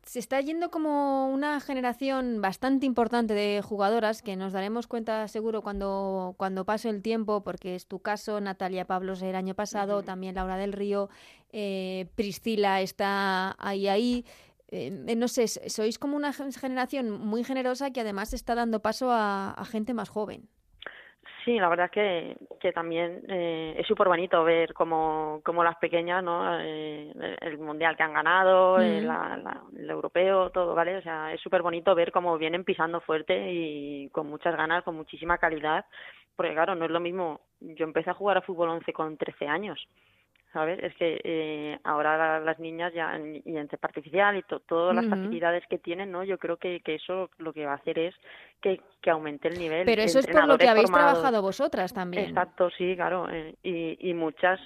[0.03, 5.63] se está yendo como una generación bastante importante de jugadoras que nos daremos cuenta seguro
[5.63, 10.35] cuando, cuando pase el tiempo, porque es tu caso, Natalia Pablos el año pasado, también
[10.35, 11.09] Laura del Río,
[11.53, 14.25] eh, Priscila está ahí, ahí.
[14.69, 19.65] Eh, no sé, sois como una generación muy generosa que además está dando paso a
[19.71, 20.49] gente más joven.
[21.47, 25.77] Sí, la verdad es que, que también eh, es súper bonito ver cómo, cómo las
[25.77, 26.59] pequeñas, ¿no?
[26.61, 30.97] Eh, el mundial que han ganado, eh, la, el europeo, todo, ¿vale?
[30.97, 34.97] O sea, es súper bonito ver cómo vienen pisando fuerte y con muchas ganas, con
[34.97, 35.85] muchísima calidad,
[36.35, 37.43] porque claro, no es lo mismo.
[37.61, 39.87] Yo empecé a jugar a fútbol 11 con 13 años
[40.57, 40.83] ¿sabes?
[40.83, 45.63] Es que eh, ahora las niñas ya, y en cepa artificial y todas las facilidades
[45.69, 46.25] que tienen, ¿no?
[46.25, 48.15] Yo creo que, que eso lo que va a hacer es
[48.63, 49.85] que, que aumente el nivel.
[49.85, 52.31] Pero eso es por lo que habéis trabajado vosotras también.
[52.31, 53.29] Exacto, sí, claro.
[53.31, 54.59] Eh, y, y muchas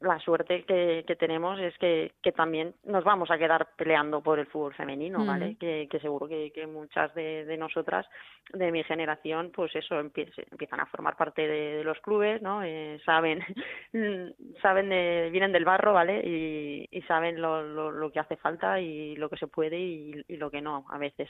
[0.00, 4.38] la suerte que, que tenemos es que, que, también nos vamos a quedar peleando por
[4.38, 5.56] el fútbol femenino, ¿vale?
[5.60, 8.06] Que, que, seguro que, que muchas de, de, nosotras,
[8.54, 12.62] de mi generación, pues eso, empiezan a formar parte de, los clubes, ¿no?
[12.62, 13.44] Eh, saben,
[14.62, 16.22] saben de, vienen del barro, ¿vale?
[16.24, 20.24] Y, y saben lo, lo, lo, que hace falta y lo que se puede y,
[20.28, 21.28] y lo que no, a veces.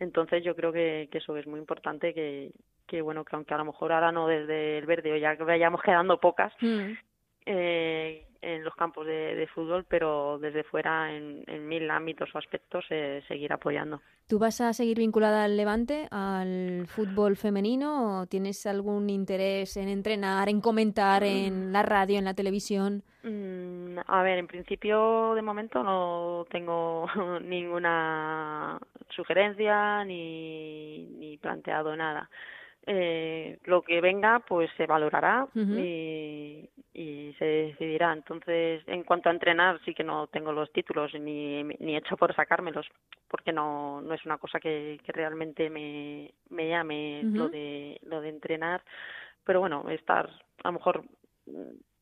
[0.00, 2.52] Entonces yo creo que, que eso es muy importante que,
[2.86, 5.82] que bueno, que aunque a lo mejor ahora no desde el verde o ya vayamos
[5.82, 6.94] quedando pocas, mm
[7.50, 12.38] eh, en los campos de, de, fútbol, pero desde fuera en, en mil ámbitos o
[12.38, 14.02] aspectos eh, seguir apoyando.
[14.28, 19.88] ¿Tú vas a seguir vinculada al Levante, al fútbol femenino o tienes algún interés en
[19.88, 21.72] entrenar, en comentar en mm.
[21.72, 23.02] la radio, en la televisión?
[23.22, 27.06] Mm, a ver, en principio de momento no tengo
[27.42, 28.78] ninguna
[29.08, 32.28] sugerencia ni, ni planteado nada
[32.86, 38.12] eh, lo que venga pues se valorará y, y, se decidirá.
[38.12, 42.34] Entonces, en cuanto a entrenar, sí que no tengo los títulos ni, ni hecho por
[42.34, 42.86] sacármelos,
[43.28, 48.20] porque no, no es una cosa que, que realmente me, me llame lo, de, lo
[48.20, 48.82] de entrenar.
[49.44, 50.28] Pero bueno, estar
[50.62, 51.04] a lo mejor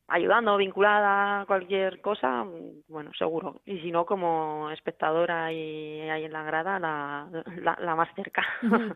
[0.07, 2.45] ayudando, vinculada a cualquier cosa,
[2.87, 3.61] bueno, seguro.
[3.65, 7.27] Y si no, como espectadora y ahí en la grada, la,
[7.61, 8.45] la, la más cerca.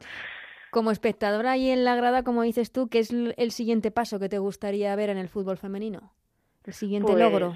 [0.72, 4.30] Como espectadora ahí en la grada, como dices tú, ¿qué es el siguiente paso que
[4.30, 6.14] te gustaría ver en el fútbol femenino?
[6.66, 7.54] El siguiente pues, logro.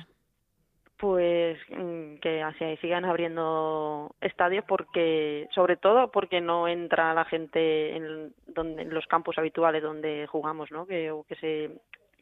[0.97, 8.33] Pues mm, que sigan abriendo estadios porque, sobre todo porque no entra la gente en,
[8.47, 10.85] donde, en los campos habituales donde jugamos, ¿no?
[10.85, 11.71] Que, que se,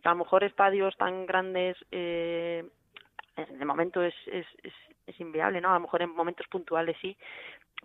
[0.04, 2.64] a lo mejor estadios tan grandes eh,
[3.36, 4.74] de momento es, es, es,
[5.08, 5.72] es inviable, ¿no?
[5.72, 7.18] A lo mejor en momentos puntuales sí,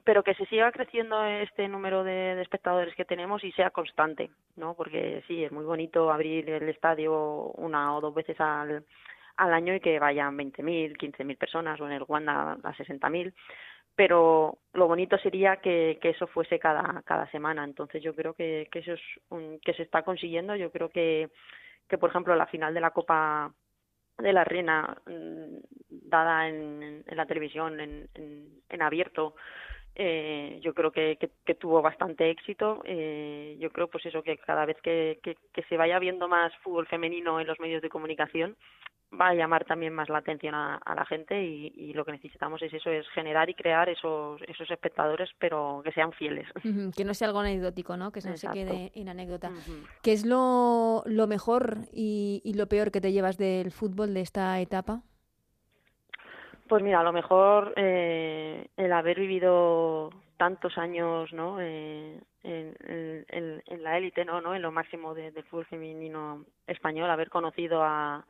[0.05, 4.75] pero que se siga creciendo este número de, espectadores que tenemos y sea constante, ¿no?
[4.75, 8.85] Porque sí, es muy bonito abrir el estadio una o dos veces al,
[9.37, 13.33] al año y que vayan 20.000, 15.000 personas o en el Wanda a 60.000,
[13.95, 17.65] pero lo bonito sería que, eso fuese cada, cada semana.
[17.65, 20.55] Entonces yo creo que, que eso es un, que se está consiguiendo.
[20.55, 21.31] Yo creo que,
[21.89, 23.53] que, por ejemplo, la final de la Copa
[24.19, 25.57] de la Reina, mm,
[25.89, 28.09] dada en, la televisión, en,
[28.69, 29.35] en abierto,
[30.01, 32.81] eh, yo creo que, que, tuvo bastante éxito.
[32.85, 36.87] Eh, yo creo, pues eso, que cada vez que, que, se vaya viendo más fútbol
[36.87, 38.57] femenino en los medios de comunicación,
[39.21, 42.73] va a llamar también más la atención a, la gente y, lo que necesitamos es
[42.73, 46.47] eso, es generar y crear esos, esos espectadores, pero que sean fieles.
[46.97, 48.13] que no sea algo anecdótico, ¿no?
[48.13, 49.51] Que no se quede en anécdota.
[50.03, 54.21] ¿Qué es lo, lo mejor y, y lo peor que te llevas del fútbol de
[54.21, 55.03] esta etapa?
[56.69, 61.61] Pues mira, a lo mejor eh, el haber vivido tantos años, ¿no?
[61.61, 62.77] Eh, en,
[63.29, 64.41] en, en, la élite, ¿no?
[64.41, 64.55] ¿no?
[64.55, 68.25] En lo máximo del fútbol femenino español, haber conocido a,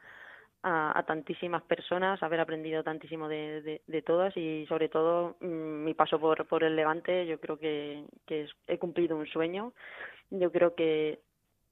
[0.62, 5.84] a, a, tantísimas personas, haber aprendido tantísimo de, de, de todas y sobre todo mmm,
[5.84, 9.72] mi paso por, por el Levante, yo creo que, que es, he cumplido un sueño.
[10.30, 11.20] Yo creo que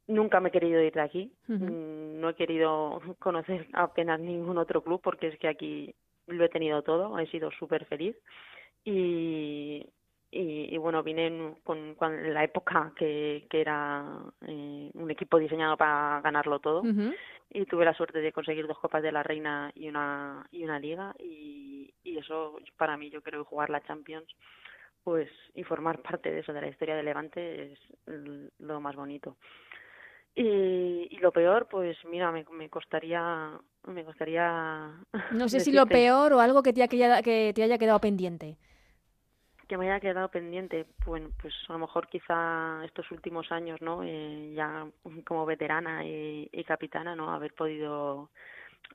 [0.08, 2.20] nunca me he querido ir de aquí, uh -huh.
[2.20, 5.94] no he querido conocer apenas ningún otro club porque es que aquí
[6.26, 8.16] lo he tenido todo, he sido súper feliz
[8.84, 9.86] y,
[10.30, 14.04] y, y, bueno, vine en, con, con, la época que, que era
[14.46, 17.16] eh, un equipo diseñado para ganarlo todo uh -huh.
[17.50, 20.78] y tuve la suerte de conseguir dos Copas de la Reina y una, y una
[20.78, 24.28] Liga y, y eso para mí yo creo que jugar la Champions
[25.06, 27.78] pues y formar parte de eso, de la historia de Levante es
[28.58, 29.36] lo más bonito.
[30.34, 33.52] Y, y, lo peor, pues mira, me, me costaría,
[33.86, 34.92] me costaría.
[35.32, 35.60] No sé decirte.
[35.60, 38.56] si lo peor o algo que te, haya, que te haya quedado pendiente.
[39.68, 44.02] Que me haya quedado pendiente, bueno, pues a lo mejor quizá estos últimos años, ¿no?
[44.04, 44.86] Eh, ya
[45.24, 47.32] como veterana y, y, capitana, ¿no?
[47.32, 48.30] Haber podido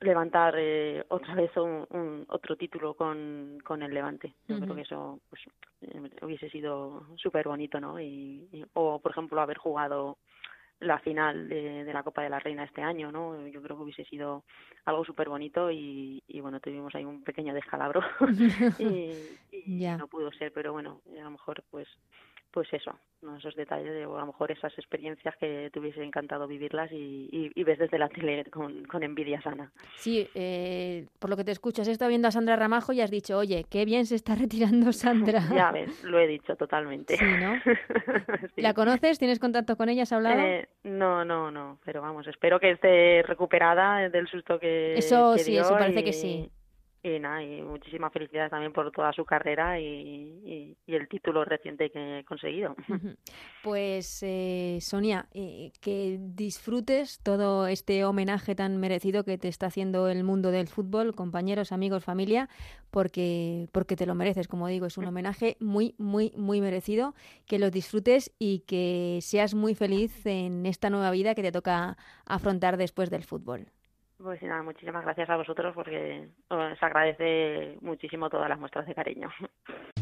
[0.00, 4.34] levantar eh, otra vez un, un, otro título con, con el Levante.
[4.48, 4.62] Yo uh -huh.
[4.62, 5.42] creo que eso pues,
[5.82, 8.00] eh, hubiese sido súper bonito, ¿no?
[8.00, 10.16] Y, y, o, por ejemplo, haber jugado
[10.82, 13.46] la final de, de, la Copa de la Reina este año, ¿no?
[13.48, 14.44] Yo creo que hubiese sido
[14.84, 18.02] algo súper bonito y, y, bueno, tuvimos ahí un pequeño descalabro
[18.78, 19.12] y,
[19.50, 19.96] y yeah.
[19.96, 21.88] no pudo ser, pero bueno, a lo mejor pues
[22.52, 22.94] pues eso,
[23.38, 27.78] esos detalles de a lo mejor esas experiencias que te hubiese encantado vivirlas y, ves
[27.78, 29.72] desde la tele con, envidia sana.
[29.96, 33.10] Sí, eh, por lo que te escuchas, he estado viendo a Sandra Ramajo y has
[33.10, 35.40] dicho, oye, qué bien se está retirando Sandra.
[35.54, 37.16] ya ves, lo he dicho totalmente.
[37.16, 37.54] Sí, ¿no?
[38.56, 39.18] ¿La conoces?
[39.18, 40.02] ¿Tienes contacto con ella?
[40.02, 40.40] ¿Has hablado?
[40.40, 45.56] Eh, no, no, no, pero vamos, espero que esté recuperada del susto que Eso sí,
[45.56, 46.50] eso parece que sí
[47.04, 52.20] y nada, y muchísimas felicidades también por toda su carrera y, el título reciente que
[52.20, 52.76] he conseguido.
[53.62, 60.08] Pues eh, Sonia, eh, que disfrutes todo este homenaje tan merecido que te está haciendo
[60.08, 62.48] el mundo del fútbol, compañeros, amigos, familia,
[62.90, 67.14] porque, porque te lo mereces, como digo, es un homenaje muy, muy, muy merecido,
[67.46, 71.96] que lo disfrutes y que seas muy feliz en esta nueva vida que te toca
[72.26, 73.68] afrontar después del fútbol.
[74.22, 79.28] Pues nada, muchísimas gracias a vosotros porque os agradece muchísimo todas las muestras de cariño.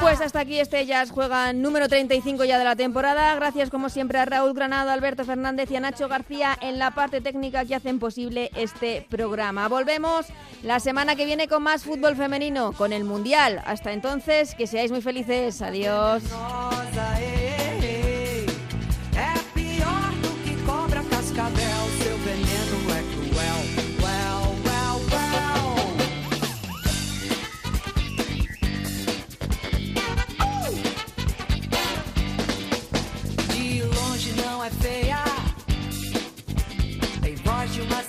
[0.00, 3.34] Pues hasta aquí este Ellas Juegan número 35 ya de la temporada.
[3.34, 7.20] Gracias como siempre a Raúl Granado, Alberto Fernández y a Nacho García en la parte
[7.20, 9.68] técnica que hacen posible este programa.
[9.68, 10.26] Volvemos
[10.62, 13.62] la semana que viene con más fútbol femenino, con el Mundial.
[13.64, 15.62] Hasta entonces, que seáis muy felices.
[15.62, 16.22] Adiós.